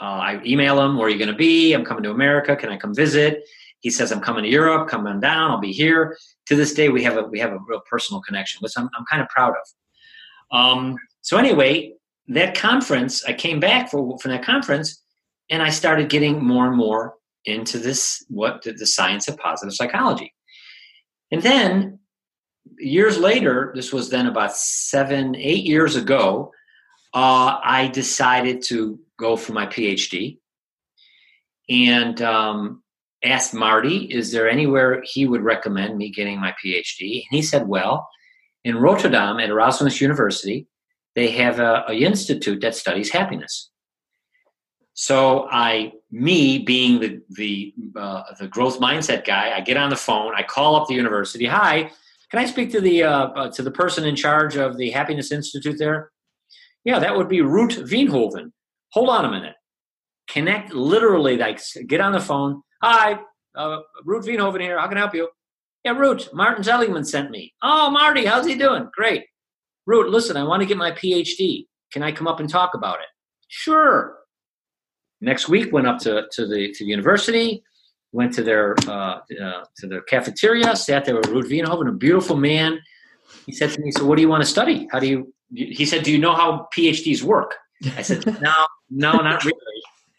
[0.00, 1.72] Uh, I email him, where are you going to be?
[1.72, 2.56] I'm coming to America.
[2.56, 3.44] Can I come visit?
[3.78, 6.16] He says, I'm coming to Europe, coming down, I'll be here.
[6.46, 9.04] To this day, we have a, we have a real personal connection, which I'm, I'm
[9.08, 10.58] kind of proud of.
[10.58, 11.92] Um, so anyway,
[12.26, 15.00] that conference, I came back for, from that conference
[15.50, 20.32] and I started getting more and more into this, what the, science of positive psychology.
[21.32, 21.98] And then
[22.78, 26.52] years later, this was then about seven, eight years ago,
[27.14, 30.38] uh, I decided to go for my PhD
[31.68, 32.82] and um,
[33.24, 37.24] asked Marty, is there anywhere he would recommend me getting my PhD?
[37.30, 38.08] And he said, well,
[38.64, 40.66] in Rotterdam at Erasmus University,
[41.16, 43.69] they have a, a institute that studies happiness.
[44.94, 49.96] So I, me being the the uh, the growth mindset guy, I get on the
[49.96, 51.46] phone, I call up the university.
[51.46, 51.90] Hi,
[52.30, 55.32] can I speak to the uh, uh, to the person in charge of the Happiness
[55.32, 56.10] Institute there?
[56.84, 58.52] Yeah, that would be Ruut Veenhoven.
[58.92, 59.54] Hold on a minute.
[60.28, 62.62] Connect literally, like get on the phone.
[62.82, 63.20] Hi,
[63.54, 64.78] uh, Ruut Veenhoven here.
[64.78, 65.28] How can I help you?
[65.84, 67.54] Yeah, Ruut, Martin Seligman sent me.
[67.62, 68.88] Oh, Marty, how's he doing?
[68.92, 69.24] Great.
[69.88, 71.66] Ruut, listen, I want to get my PhD.
[71.92, 73.06] Can I come up and talk about it?
[73.48, 74.19] Sure.
[75.20, 77.62] Next week, went up to, to the to the university,
[78.12, 82.36] went to their uh, uh, to their cafeteria, sat there with Ruut Veenhoven, a beautiful
[82.36, 82.80] man.
[83.46, 84.88] He said to me, "So, what do you want to study?
[84.90, 87.54] How do you he said, "Do you know how PhDs work?"
[87.96, 88.54] I said, "No,
[88.90, 89.56] no, not really.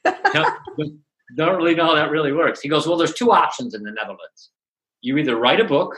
[0.34, 0.46] No,
[1.38, 3.92] don't really know how that really works." He goes, "Well, there's two options in the
[3.92, 4.52] Netherlands.
[5.02, 5.96] You either write a book,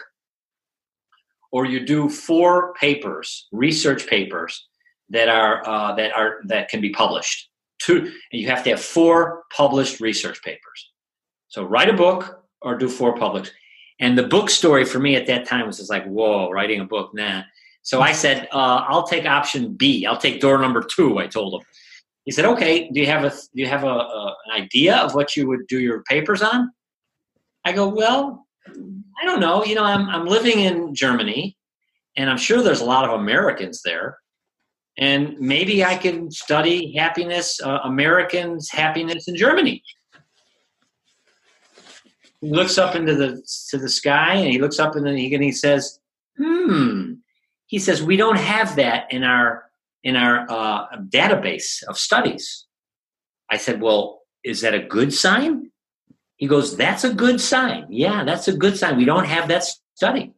[1.51, 4.67] or you do four papers, research papers
[5.09, 7.49] that are uh, that are that can be published.
[7.83, 10.91] Two, and you have to have four published research papers.
[11.47, 13.51] So write a book or do four published."
[13.99, 16.85] And the book story for me at that time was just like, whoa, writing a
[16.85, 17.43] book, nah.
[17.83, 20.05] So I said, uh, I'll take option B.
[20.05, 21.19] I'll take door number two.
[21.19, 21.67] I told him.
[22.25, 22.89] He said, okay.
[22.89, 25.67] Do you have a do you have a, a, an idea of what you would
[25.67, 26.71] do your papers on?
[27.65, 29.63] I go, well, I don't know.
[29.63, 31.57] You know, I'm I'm living in Germany,
[32.15, 34.17] and I'm sure there's a lot of Americans there,
[34.97, 39.83] and maybe I can study happiness, uh, Americans' happiness in Germany.
[42.41, 45.43] He looks up into the to the sky, and he looks up and he, and
[45.43, 45.99] he says,
[46.37, 47.13] "Hmm."
[47.67, 49.65] He says we don't have that in our
[50.03, 52.65] in our uh, database of studies.
[53.49, 55.71] I said, well, is that a good sign?
[56.37, 57.85] He goes, that's a good sign.
[57.89, 58.97] Yeah, that's a good sign.
[58.97, 59.63] We don't have that
[59.95, 60.33] study.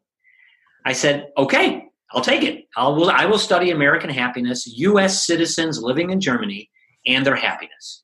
[0.85, 2.65] I said, okay, I'll take it.
[2.77, 5.25] I'll, I will study American happiness, U.S.
[5.25, 6.69] citizens living in Germany,
[7.05, 8.03] and their happiness.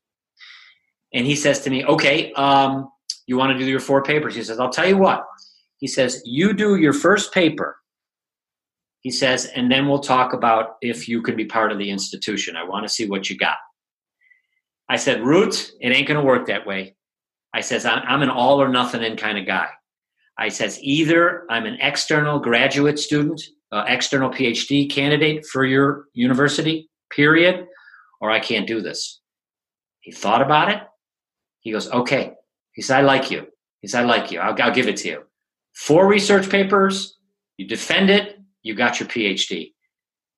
[1.14, 2.90] And he says to me, okay, um,
[3.28, 4.36] you want to do your four papers?
[4.36, 5.26] He says, I'll tell you what.
[5.78, 7.78] He says, you do your first paper
[9.02, 12.56] he says, and then we'll talk about if you can be part of the institution.
[12.56, 13.58] I want to see what you got.
[14.88, 16.96] I said, Roots, it ain't going to work that way.
[17.54, 19.68] I says, I'm an all or nothing in kind of guy.
[20.38, 23.42] I says, either I'm an external graduate student,
[23.72, 27.68] uh, external PhD candidate for your university, period,
[28.20, 29.22] or I can't do this.
[30.02, 30.82] He thought about it.
[31.62, 32.34] He goes, okay.
[32.74, 33.48] He said, I like you.
[33.82, 34.40] He said, I like you.
[34.40, 35.24] I'll, I'll give it to you.
[35.74, 37.18] Four research papers.
[37.58, 39.74] You defend it you got your PhD.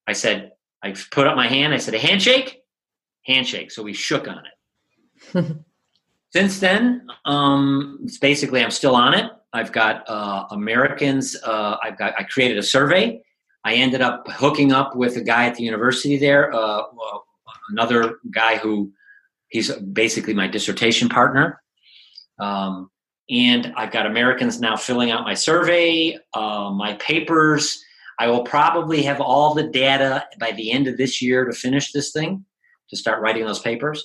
[0.07, 0.51] I said,
[0.83, 1.73] I put up my hand.
[1.73, 2.61] I said, a handshake?
[3.25, 3.71] Handshake.
[3.71, 5.45] So we shook on it.
[6.33, 9.31] Since then, um, it's basically I'm still on it.
[9.53, 11.35] I've got uh, Americans.
[11.43, 12.13] Uh, I've got.
[12.19, 13.21] I created a survey.
[13.63, 16.81] I ended up hooking up with a guy at the university there, uh,
[17.69, 18.91] another guy who
[19.49, 21.61] he's basically my dissertation partner.
[22.39, 22.89] Um,
[23.29, 27.81] and I've got Americans now filling out my survey, uh, my papers.
[28.19, 31.91] I will probably have all the data by the end of this year to finish
[31.93, 32.43] this thing,
[32.89, 34.03] to start writing those papers.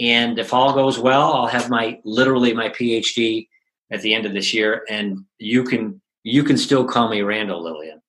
[0.00, 3.46] And if all goes well, I'll have my literally my PhD
[3.90, 7.62] at the end of this year, and you can you can still call me Randall
[7.62, 8.00] Lilian.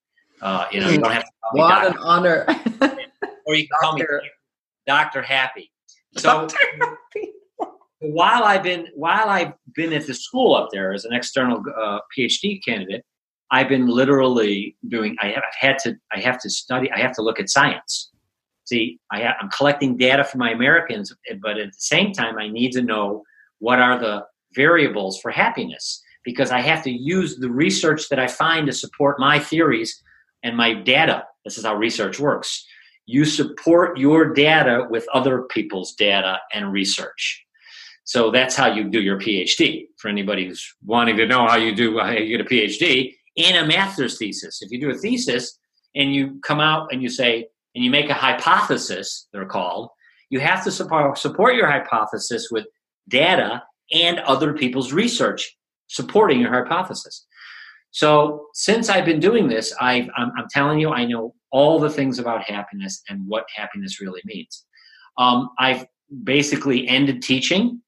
[0.42, 1.90] Uh, you know, you don't have to call me What Doctor.
[1.90, 2.46] an honor.
[3.46, 4.06] or you can call me
[4.86, 5.72] Doctor Happy.
[6.18, 6.48] So
[8.00, 12.00] while I've been while I've been at the school up there as an external uh,
[12.18, 13.04] PhD candidate,
[13.52, 15.16] I've been literally doing.
[15.22, 15.96] I have I've had to.
[16.12, 16.92] I have to study.
[16.92, 18.12] I have to look at science.
[18.66, 22.50] See, I have, I'm collecting data from my Americans, but at the same time, I
[22.50, 23.24] need to know
[23.60, 28.28] what are the variables for happiness because I have to use the research that I
[28.28, 30.02] find to support my theories
[30.44, 31.24] and my data.
[31.46, 32.66] This is how research works.
[33.06, 37.44] You support your data with other people's data and research.
[38.04, 39.88] So that's how you do your PhD.
[39.98, 43.58] For anybody who's wanting to know how you do how you get a PhD and
[43.58, 44.62] a master's thesis.
[44.62, 45.58] If you do a thesis
[45.96, 49.90] and you come out and you say and you make a hypothesis, they're called,
[50.30, 52.66] you have to support, support your hypothesis with
[53.08, 55.58] data and other people's research
[55.88, 57.26] supporting your hypothesis.
[57.92, 62.20] So since I've been doing this, i am telling you, I know all the things
[62.20, 64.66] about happiness and what happiness really means.
[65.18, 65.86] Um, I've
[66.24, 67.82] basically ended teaching,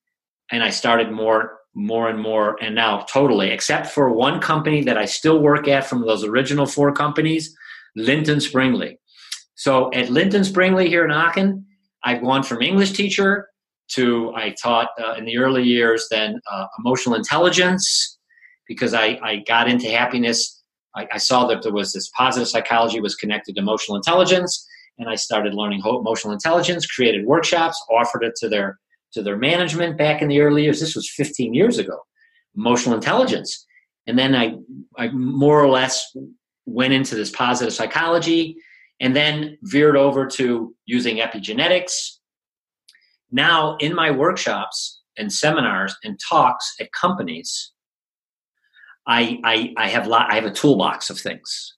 [0.51, 4.97] and I started more, more and more, and now totally, except for one company that
[4.97, 7.55] I still work at from those original four companies,
[7.97, 8.97] Lindt & Sprüngli.
[9.55, 11.65] So at Lindt & Sprüngli here in Aachen,
[12.03, 13.48] I've gone from English teacher
[13.89, 18.17] to I taught uh, in the early years then uh, emotional intelligence
[18.67, 20.61] because I, I got into happiness.
[20.95, 24.65] I, I, saw that there was this positive psychology was connected to emotional intelligence,
[24.97, 26.85] and I started learning emotional intelligence.
[26.85, 28.79] Created workshops, offered it to their
[29.13, 30.79] to their management back in the early years.
[30.79, 31.97] This was 15 years ago.
[32.55, 33.65] Emotional intelligence,
[34.07, 34.55] and then I
[34.97, 36.15] I more or less
[36.65, 38.55] went into this positive psychology,
[38.99, 42.18] and then veered over to using epigenetics
[43.31, 47.71] now in my workshops and seminars and talks at companies
[49.07, 51.75] i i, I have lot, i have a toolbox of things.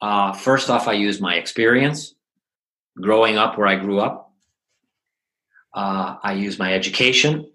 [0.00, 2.14] Uh, first off i use my experience.
[3.00, 4.32] Growing up where i grew up
[5.74, 7.50] uh, i use my education.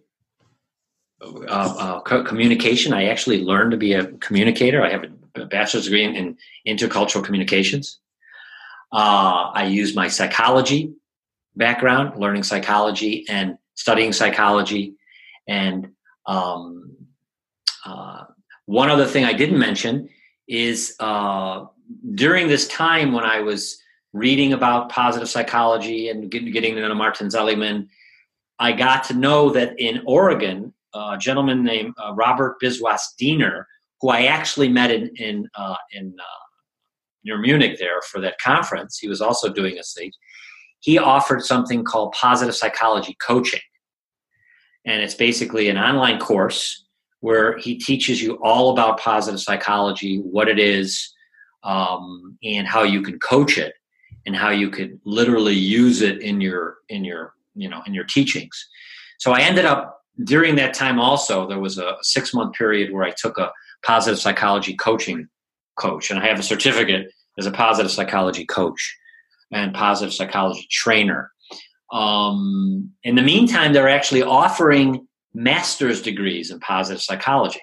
[1.22, 2.94] Uh, uh communication.
[2.94, 4.84] I actually learned to be a communicator.
[4.84, 8.00] I have a bachelor's degree in, in intercultural communications.
[8.92, 10.94] Uh, i use my psychology
[11.56, 14.96] background, learning psychology and studying psychology.
[15.48, 15.92] And
[16.26, 16.96] um,
[17.86, 18.24] uh,
[18.66, 20.10] one other thing I didn't mention
[20.48, 21.66] is uh,
[22.16, 23.80] during this time when I was
[24.14, 27.90] reading about positive psychology and getting, to know Martin Seligman,
[28.60, 33.68] I got to know that in Oregon, a gentleman named uh, Robert Biswas Diener,
[34.00, 36.46] who I actually met in in, uh, in uh,
[37.26, 40.16] near Munich there for that conference, he was also doing a thing
[40.86, 43.60] he offered something called positive psychology coaching.
[44.86, 46.86] And it's basically an online course
[47.22, 51.12] where he teaches you all about positive psychology, what it is,
[51.64, 53.74] um, and how you can coach it
[54.28, 58.04] and how you could literally use it in your in your you know in your
[58.04, 58.70] teachings.
[59.18, 63.06] So I ended up during that time also there was a six month period where
[63.06, 63.52] I took a
[63.84, 65.28] positive psychology coaching
[65.80, 68.96] coach and I have a certificate as a positive psychology coach
[69.52, 71.32] and positive psychology trainer.
[71.92, 77.62] Um, in the meantime, they're actually offering master's degrees in positive psychology.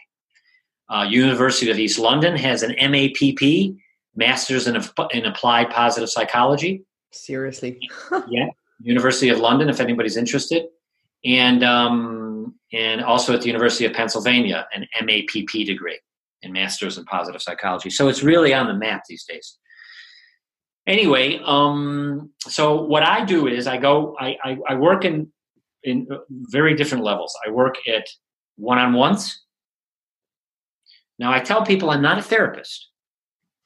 [0.89, 3.77] Uh, University of East London has an MAPP,
[4.15, 4.81] Masters in,
[5.13, 6.85] in Applied Positive Psychology.
[7.13, 7.79] Seriously?
[8.29, 8.49] yeah.
[8.83, 10.65] University of London, if anybody's interested.
[11.25, 15.99] And, um, and also at the University of Pennsylvania, an MAPP degree
[16.43, 17.89] in Masters in Positive Psychology.
[17.91, 19.59] So it's really on the map these days
[20.87, 25.31] anyway, um, so what I do is I go, I, I, I work in
[25.85, 27.37] in very different levels.
[27.45, 28.07] I work at
[28.57, 29.43] one on ones.
[31.19, 32.89] Now I tell people I'm not a therapist.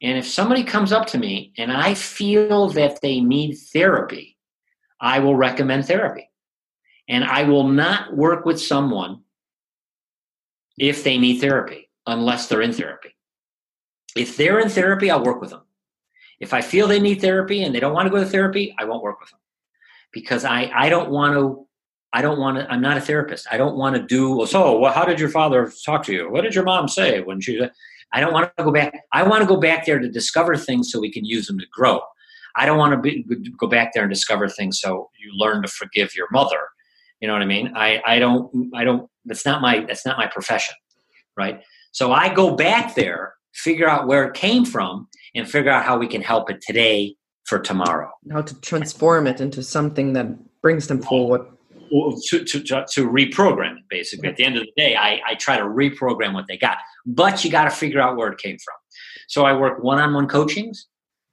[0.02, 4.36] And if somebody comes up to me and I feel that they need therapy,
[5.00, 6.30] I will recommend therapy.
[7.08, 9.22] And I will not work with someone
[10.78, 13.14] if they need therapy unless they're in therapy.
[14.16, 15.65] If they're in therapy, I'll work with them.
[16.40, 18.84] If I feel they need therapy and they don't want to go to therapy, I
[18.84, 19.40] won't work with them
[20.12, 21.66] because I, I don't want to.
[22.12, 22.70] I don't want to.
[22.70, 23.46] I'm not a therapist.
[23.50, 24.46] I don't want to do.
[24.46, 26.30] So, well, how did your father talk to you?
[26.30, 27.60] What did your mom say when she?
[28.12, 28.94] I don't want to go back.
[29.12, 31.66] I want to go back there to discover things so we can use them to
[31.70, 32.00] grow.
[32.54, 33.24] I don't want to be,
[33.58, 36.60] go back there and discover things so you learn to forgive your mother.
[37.20, 37.72] You know what I mean?
[37.76, 38.70] I, I don't.
[38.74, 39.10] I don't.
[39.24, 39.80] That's not my.
[39.80, 40.74] That's not my profession,
[41.36, 41.62] right?
[41.92, 45.98] So I go back there, figure out where it came from, and figure out how
[45.98, 47.14] we can help it today
[47.44, 48.10] for tomorrow.
[48.32, 50.26] How to transform it into something that
[50.60, 51.42] brings them forward.
[51.90, 54.28] to, to, to, reprogram it basically.
[54.28, 56.78] At the end of the day I, I try to reprogram what they got.
[57.04, 58.74] But you got to figure out where it came from.
[59.28, 60.88] So i work one-on-one coachings.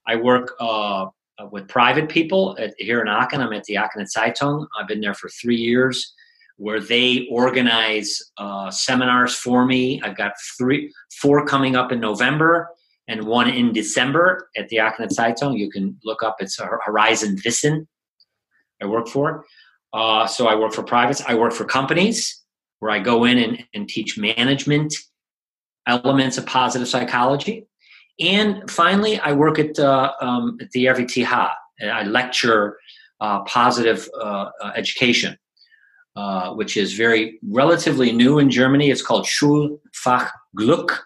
[0.05, 1.07] I work uh,
[1.51, 3.41] with private people at, here in aachen.
[3.41, 4.67] I'm at the aachen zeitung.
[4.79, 6.13] I've been there for three years
[6.57, 10.01] where they organize uh, seminars for me.
[10.03, 12.69] I've got three four coming up in november
[13.07, 17.87] and one in december at the aachen zeitung you can look up it's horizon wissen
[18.81, 19.45] i work for
[19.93, 21.21] uh, so I work for privates.
[21.27, 22.41] I work for companies
[22.79, 24.93] where I go in and, and teach management
[25.87, 27.67] elements of positive psychology.
[28.19, 31.53] And finally, I work at, uh, um, at the RWTH.
[31.83, 32.77] I lecture
[33.21, 35.37] uh, positive uh, uh, education,
[36.15, 38.89] uh, which is very relatively new in Germany.
[38.89, 40.97] It's called Schulfach Glück,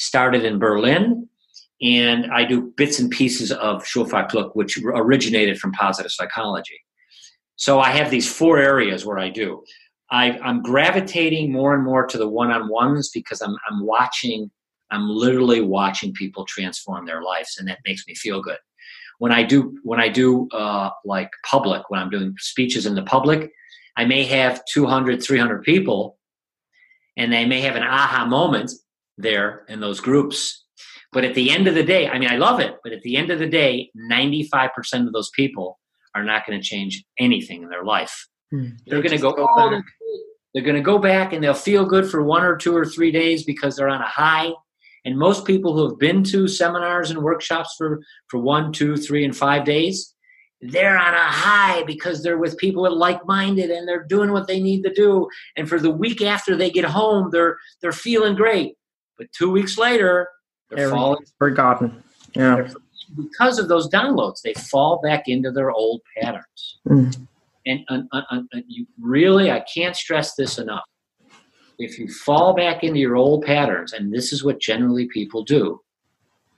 [0.00, 1.28] started in Berlin.
[1.82, 6.80] And I do bits and pieces of Schulfach Glück, which originated from positive psychology.
[7.56, 9.62] So I have these four areas where I do.
[10.10, 14.50] I, am gravitating more and more to the one-on-ones because I'm, I'm watching,
[14.90, 18.58] I'm literally watching people transform their lives, and that makes me feel good.
[19.18, 23.02] When I do, when I do uh, like public, when I'm doing speeches in the
[23.02, 23.50] public,
[23.96, 26.18] I may have 200, 300 people,
[27.16, 28.72] and they may have an aha moment
[29.22, 30.64] there in those groups.
[31.12, 33.16] But at the end of the day, I mean, I love it, but at the
[33.16, 34.70] end of the day, 95%
[35.06, 35.78] of those people
[36.14, 38.28] are not going to change anything in their life.
[38.50, 38.70] Hmm.
[38.86, 39.82] They're going to go, go oh,
[40.54, 43.12] they're going to go back and they'll feel good for one or two or three
[43.12, 44.50] days because they're on a high.
[45.04, 49.24] And most people who have been to seminars and workshops for, for one, two, three,
[49.24, 50.14] and five days,
[50.60, 54.32] they're on a high because they're with people that are like minded and they're doing
[54.32, 55.28] what they need to do.
[55.56, 58.74] And for the week after they get home, they're they're feeling great.
[59.20, 60.28] But two weeks later,
[60.70, 62.02] they're falling forgotten.
[62.34, 62.68] Yeah
[63.16, 66.78] because of those downloads, they fall back into their old patterns.
[66.88, 67.26] Mm.
[67.66, 70.84] And, and, and, and you really, I can't stress this enough.
[71.78, 75.80] If you fall back into your old patterns, and this is what generally people do,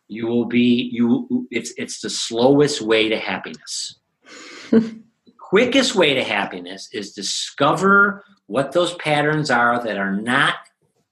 [0.08, 1.46] you will be you.
[1.50, 4.00] It's it's the slowest way to happiness.
[4.70, 5.00] the
[5.38, 10.56] quickest way to happiness is discover what those patterns are that are not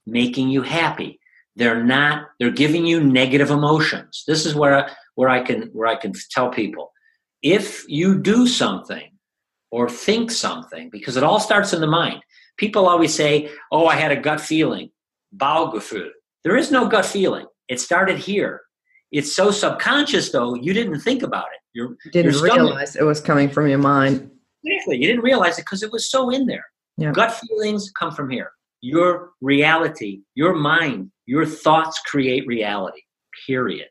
[0.05, 1.20] making you happy
[1.55, 5.95] they're not they're giving you negative emotions this is where where I can where I
[5.95, 6.91] can tell people
[7.41, 9.11] if you do something
[9.71, 12.21] or think something because it all starts in the mind.
[12.57, 14.91] People always say, "Oh, I had a gut feeling."
[15.35, 16.09] Baugefühl.
[16.43, 17.45] There is no gut feeling.
[17.67, 18.61] It started here.
[19.11, 20.55] It's so subconscious, though.
[20.55, 21.59] You didn't think about it.
[21.73, 24.29] You're, didn't realize it was coming from your mind.
[24.63, 24.97] Exactly.
[24.97, 26.65] You didn't realize it because it was so in there.
[26.97, 27.11] Yeah.
[27.11, 28.51] Gut feelings come from here.
[28.81, 33.01] Your reality, your mind, your thoughts create reality.
[33.45, 33.87] Period.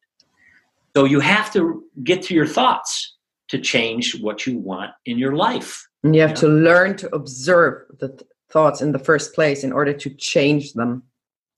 [0.96, 3.16] So you have to get to your thoughts
[3.48, 5.86] to change what you want in your life.
[6.02, 9.72] And you have to learn to observe the th- thoughts in the first place in
[9.72, 11.02] order to change them.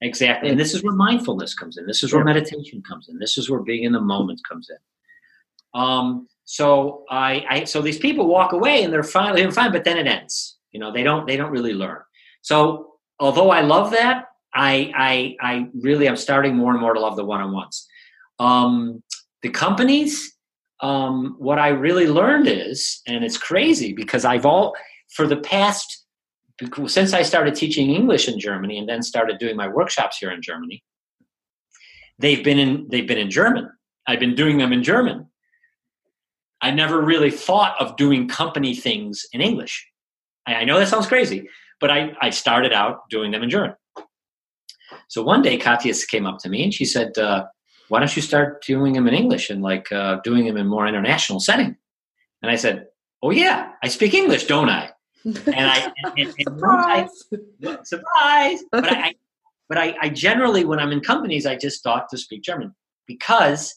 [0.01, 0.49] Exactly.
[0.49, 1.85] And this is where mindfulness comes in.
[1.85, 3.17] This is where meditation comes in.
[3.19, 5.79] This is where being in the moment comes in.
[5.79, 9.85] Um, so I, I so these people walk away and they're fine, they're fine, but
[9.85, 10.57] then it ends.
[10.71, 11.99] You know, they don't they don't really learn.
[12.41, 12.92] So
[13.23, 17.15] although I love that, I I I really am starting more and more to love
[17.15, 17.87] the one-on-ones.
[18.39, 19.01] Um,
[19.41, 20.13] the companies,
[20.81, 24.75] um, what I really learned is, and it's crazy because I've all,
[25.15, 26.05] for the past,
[26.87, 30.41] since I started teaching English in Germany and then started doing my workshops here in
[30.41, 30.83] Germany,
[32.19, 33.69] they've been in, they've been in German.
[34.07, 35.27] I've been doing them in German.
[36.61, 39.75] I never really thought of doing company things in English.
[40.47, 41.47] I, I know that sounds crazy,
[41.83, 43.75] but I, I started out doing them in German.
[45.09, 47.43] So one day Katya came up to me and she said, uh,
[47.89, 50.87] why don't you start doing them in English and like uh, doing them in more
[50.87, 51.75] international setting?
[52.41, 52.85] And I said,
[53.21, 54.91] oh yeah, I speak English, don't I?
[55.25, 58.63] And I and, and, and surprise, I, surprise.
[58.71, 59.15] But I,
[59.67, 62.73] but I, I, generally when I'm in companies, I just thought to speak German
[63.07, 63.75] because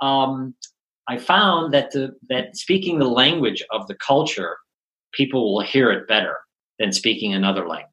[0.00, 0.54] um,
[1.06, 4.56] I found that the that speaking the language of the culture,
[5.12, 6.36] people will hear it better
[6.78, 7.90] than speaking another language.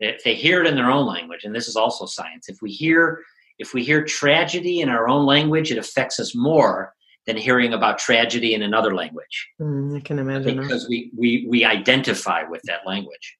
[0.00, 2.70] If they hear it in their own language, and this is also science, if we
[2.70, 3.22] hear
[3.58, 6.94] if we hear tragedy in our own language, it affects us more
[7.26, 9.48] than hearing about tragedy in another language.
[9.60, 13.36] Mm, I can imagine because we, we we identify with that language.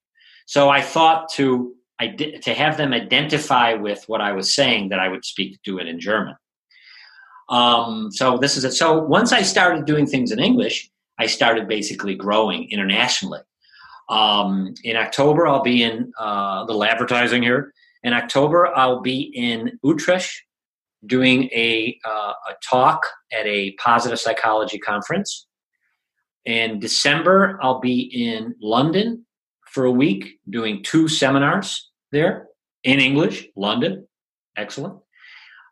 [0.47, 4.98] So I thought to i to have them identify with what I was saying that
[4.98, 6.36] I would speak do it in German.
[7.48, 8.72] Um, so this is it.
[8.72, 13.40] So once I started doing things in English, I started basically growing internationally.
[14.11, 17.73] Um, in October, I'll be in uh, little advertising here.
[18.03, 20.32] In October, I'll be in Utrecht
[21.07, 25.47] doing a, uh, a talk at a positive psychology conference.
[26.45, 29.27] In December, I'll be in London
[29.66, 32.49] for a week doing two seminars there
[32.82, 34.09] in English, London.
[34.57, 34.99] Excellent.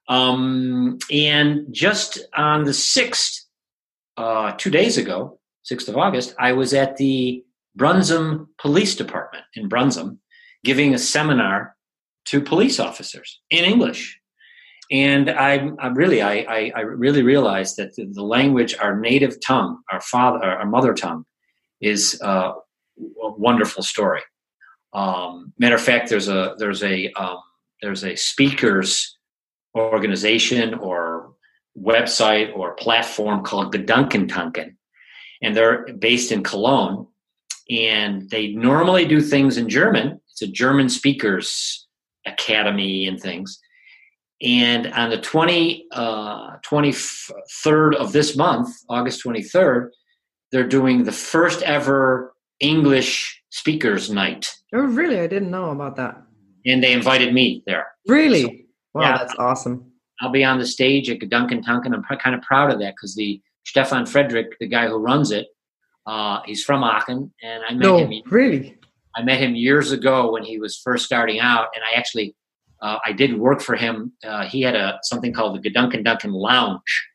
[0.08, 3.40] Um, and just on the 6th,
[4.16, 5.40] uh, two days ago,
[5.70, 7.44] 6th of August, I was at the
[7.78, 10.18] Brunssum Police Department in Brunssum
[10.64, 11.76] giving a seminar
[12.26, 14.18] to police officers in English.
[14.90, 19.80] And I, I really, I, I, really realized that the, the, language, our native tongue,
[19.92, 21.24] our father, our mother tongue,
[21.80, 24.22] is uh, a wonderful story.
[24.94, 27.40] Um, matter of fact, there's a there's a um,
[27.82, 29.18] there's a speakers
[29.76, 31.34] organization or
[31.78, 34.74] website or platform called the Gedankentanken,
[35.42, 37.06] and they're based in Cologne.
[37.70, 40.20] And they normally do things in German.
[40.30, 41.86] It's a German speakers
[42.26, 43.58] academy and things.
[44.40, 49.90] And on the 20, uh, 23rd of this month, August 23rd,
[50.52, 54.54] they're doing the first ever English speakers night.
[54.72, 55.18] Oh, really?
[55.18, 56.22] I didn't know about that.
[56.64, 57.86] And they invited me there.
[58.06, 58.42] Really?
[58.42, 58.50] So,
[58.94, 59.92] wow, yeah, that's awesome.
[60.20, 61.94] I'll be on the stage at Gedankentanken.
[61.94, 65.46] I'm kind of proud of that because the Stefan Frädrich, the guy who runs it,
[66.08, 68.22] uh, he's from Aachen, and I met no, him.
[68.30, 68.78] Really?
[69.14, 72.34] I met him years ago when he was first starting out, and I actually
[72.80, 74.12] uh, I did work for him.
[74.24, 77.08] Uh, he had a something called the Gedankentanken Lounge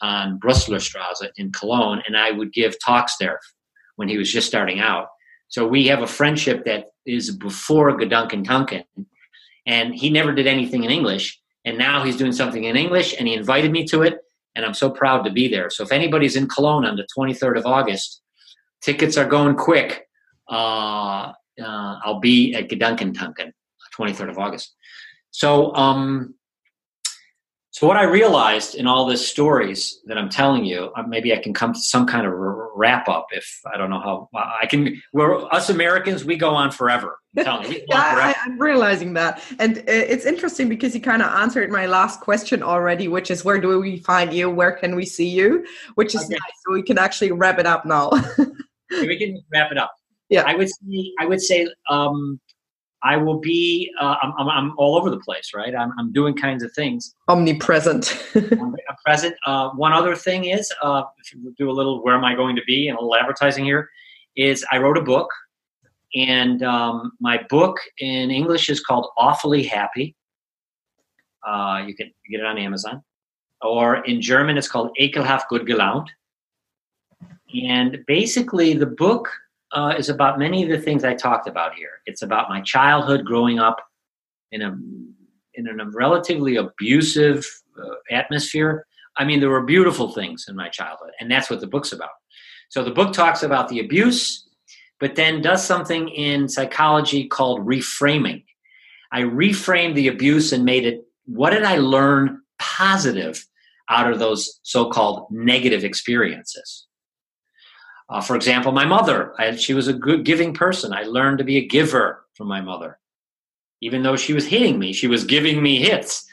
[0.00, 3.38] on Brüsseler Straße in Cologne, and I would give talks there
[3.94, 5.06] when he was just starting out.
[5.46, 8.82] So we have a friendship that is before Gedankentanken,
[9.66, 13.28] and he never did anything in English, and now he's doing something in English, and
[13.28, 14.18] he invited me to it,
[14.56, 15.70] and I'm so proud to be there.
[15.70, 18.18] So if anybody's in Cologne on the 23rd of August,
[18.82, 20.08] tickets are going quick.
[20.48, 21.32] Uh,
[21.62, 23.52] uh, I'll be at Gedankentanken,
[23.96, 24.74] 23rd of August.
[25.30, 26.34] So, um,
[27.70, 31.38] so what I realized in all these stories that I'm telling you, uh, maybe I
[31.38, 32.32] can come to some kind of
[32.74, 33.28] wrap up.
[33.30, 37.18] If I don't know how I can, we're us Americans, we go on forever.
[37.38, 41.70] I'm yeah, I, am realizing that, and uh, it's interesting because you kind of answered
[41.70, 44.50] my last question already, which is where do we find you?
[44.50, 45.64] Where can we see you?
[45.94, 46.34] Which is okay.
[46.34, 46.52] nice.
[46.66, 48.10] So we can actually wrap it up now.
[49.00, 49.92] we can wrap it up.
[50.28, 52.40] Yeah, I would say I would say um,
[53.02, 55.74] I will be, uh, I'm, I'm, I'm, all over the place, right?
[55.74, 57.14] I'm, I'm doing kinds of things.
[57.28, 58.24] Omnipresent.
[58.34, 59.34] I'm present.
[59.44, 62.54] Uh, one other thing is, uh, if you do a little, where am I going
[62.54, 63.88] to be and a little advertising here,
[64.36, 65.28] is I wrote a book.
[66.14, 70.14] And um, my book in English is called Awfully Happy.
[71.46, 73.02] Uh, you can get it on Amazon.
[73.62, 76.08] Or in German, it's called Ekelhaft Gut Gelaunt.
[77.54, 79.28] And basically, the book
[79.72, 82.00] uh, is about many of the things I talked about here.
[82.06, 83.78] It's about my childhood growing up
[84.50, 84.76] in a
[85.54, 87.46] in a relatively abusive
[87.78, 88.86] uh, atmosphere.
[89.18, 92.10] I mean, there were beautiful things in my childhood, and that's what the book's about.
[92.70, 94.48] So the book talks about the abuse,
[94.98, 98.44] but then does something in psychology called reframing.
[99.12, 103.46] I reframed the abuse and made it what did I learn positive
[103.88, 106.86] out of those so called negative experiences?
[108.08, 110.92] Uh, for example, my mother, I, she was a good giving person.
[110.92, 112.98] I learned to be a giver from my mother.
[113.80, 116.24] Even though she was hitting me, she was giving me hits.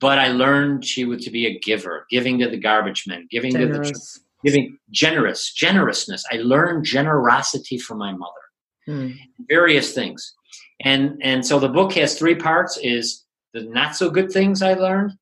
[0.00, 3.52] But I learned she was to be a giver, giving to the garbage men, giving
[3.52, 3.90] generous.
[3.90, 6.24] to the giving generous, generousness.
[6.32, 8.32] I learned generosity from my mother.
[8.86, 9.08] Hmm.
[9.48, 10.34] Various things.
[10.84, 14.74] And and so the book has three parts is the not so good things I
[14.74, 15.12] learned,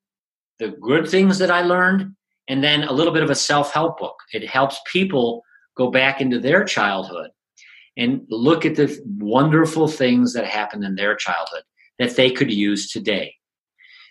[0.59, 2.15] the good things that I learned,
[2.49, 4.17] and then a little bit of a self-help book.
[4.33, 5.43] It helps people
[5.77, 7.31] go back into their childhood
[7.97, 11.63] and look at the wonderful things that happened in their childhood
[11.99, 13.35] that they could use today.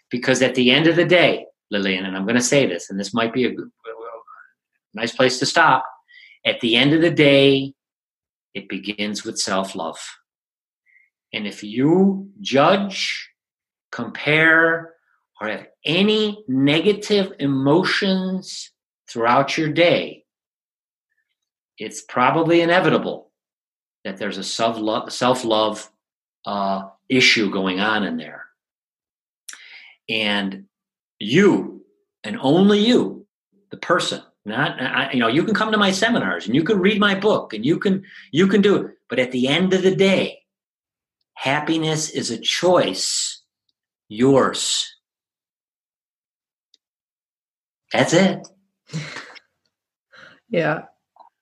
[0.10, 3.00] Because at the end of the day, Lilian, and I'm going to say this, and
[3.00, 3.52] this might be a,
[4.94, 5.86] nice place to stop.
[6.46, 7.74] At the end of the day,
[8.54, 10.00] it begins with self love.
[11.34, 13.30] And if you judge,
[13.92, 14.94] compare,
[15.42, 18.72] or have any negative emotions
[19.10, 20.24] throughout your day,
[21.77, 23.31] it's probably inevitable
[24.03, 25.91] that there's a self love
[26.45, 28.45] uh, issue going on in there.
[30.07, 30.65] And
[31.19, 31.84] you,
[32.23, 33.26] and only you,
[33.72, 36.80] the person, not I, you know, you can come to my seminars and you can
[36.80, 38.91] read my book and you can you can do it.
[39.10, 40.43] But at the end of the day,
[41.34, 43.41] happiness is a choice,
[44.07, 44.91] yours.
[47.91, 48.47] That's it.
[50.49, 50.84] yeah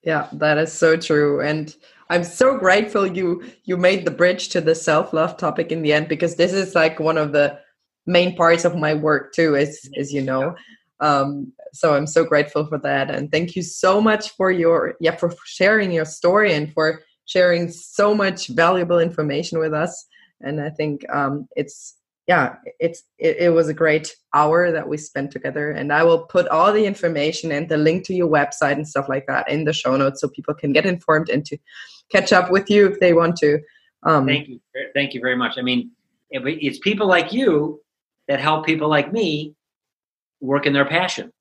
[0.04, 1.42] yeah that is so true.
[1.42, 1.76] And
[2.10, 6.08] i'm so grateful you you made the bridge to the self-love topic in the end
[6.10, 7.58] because this is like one of the
[8.06, 10.56] main parts of my work too as as you know.
[11.00, 15.16] Um, so I'm so grateful for that, and thank you so much for your yeah
[15.16, 20.06] for sharing your story and for sharing so much valuable information with us.
[20.42, 21.96] And I think um, it's
[22.28, 26.26] yeah it's it, it, was a great hour that we spent together and i will
[26.26, 29.66] put all the information and the link to your website and stuff like that in
[29.66, 31.58] the show notes so people can get informed and to
[32.12, 33.60] catch up with you if they want to
[34.06, 34.60] um, thank you
[34.94, 35.58] thank you very much.
[35.58, 35.92] I mean
[36.30, 37.82] it's people like you
[38.28, 39.56] that help people like me
[40.42, 41.32] work in their passion.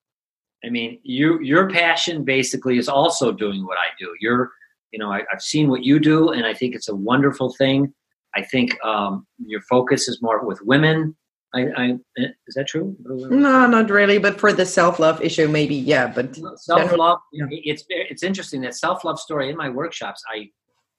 [0.64, 4.14] I mean you your passion basically is also doing what i do.
[4.20, 4.50] You're
[4.92, 7.94] you know I, i've seen what you do and i think it's a wonderful thing
[8.34, 11.16] I think um, your focus is more with women.
[11.54, 12.96] I, I, eh, is that true?
[13.04, 14.18] No, not really.
[14.18, 16.06] But for the self love issue, maybe yeah.
[16.06, 17.44] But self love, yeah.
[17.50, 20.22] it's it's interesting that self love story in my workshops.
[20.34, 20.48] I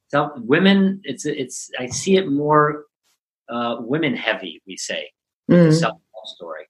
[0.09, 1.01] self women.
[1.03, 2.85] It's it's I see it more
[3.49, 4.61] uh, women heavy.
[4.67, 5.09] We say
[5.49, 5.73] mm.
[5.73, 6.65] self love story,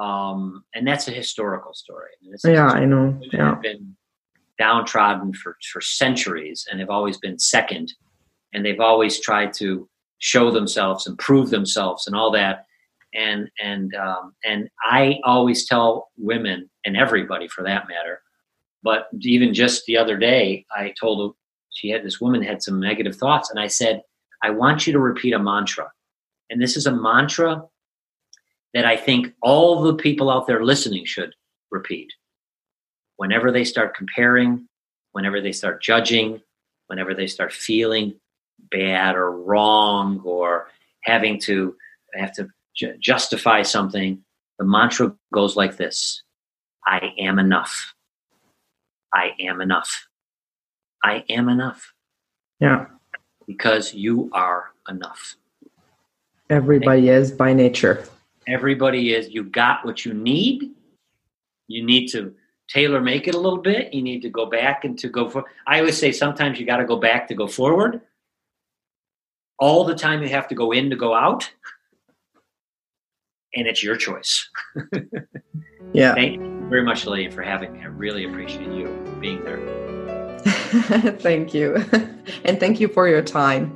[0.00, 2.12] um, and that's a historical story.
[2.44, 3.20] yeah, I know.
[3.32, 3.94] Yeah, been
[4.58, 7.92] downtrodden for for centuries and have always been second,
[8.54, 9.86] and they've always tried to
[10.18, 12.66] show themselves and prove themselves and all that
[13.14, 18.20] and and um, and I always tell women and everybody for that matter,
[18.82, 21.34] but even just the other day, I told
[21.70, 24.02] she had this woman had some negative thoughts, and I said,
[24.42, 25.90] I want you to repeat a mantra,
[26.50, 27.62] and this is a mantra
[28.74, 31.34] that I think all the people out there listening should
[31.70, 32.12] repeat.
[33.16, 34.68] Whenever they start comparing,
[35.12, 36.40] whenever they start judging,
[36.86, 38.14] whenever they start feeling
[38.70, 40.68] bad or wrong or
[41.02, 41.74] having to
[42.14, 44.22] have to ju- justify something,
[44.58, 46.22] the mantra goes like this
[46.86, 47.94] I am enough.
[49.12, 50.06] I am enough.
[51.02, 51.92] I am enough.
[52.60, 52.86] Yeah.
[53.46, 55.36] Because you are enough.
[56.50, 58.04] Everybody is by nature.
[58.46, 59.28] Everybody is.
[59.28, 60.70] You got what you need.
[61.68, 62.34] You need to
[62.68, 63.92] tailor make it a little bit.
[63.92, 65.44] You need to go back and to go for.
[65.66, 68.00] I always say sometimes you got to go back to go forward
[69.58, 71.50] all the time you have to go in to go out
[73.54, 74.48] and it's your choice.
[75.94, 76.14] Yeah.
[76.14, 77.80] Thank you very much Lilian, for having me.
[77.80, 78.88] I really appreciate you
[79.20, 79.58] being there.
[81.18, 81.82] Thank you.
[82.44, 83.74] And thank you for your time.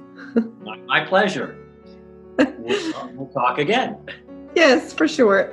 [0.60, 1.56] My, my pleasure.
[2.36, 3.96] We'll, uh, we'll talk again.
[4.54, 5.50] Yes for sure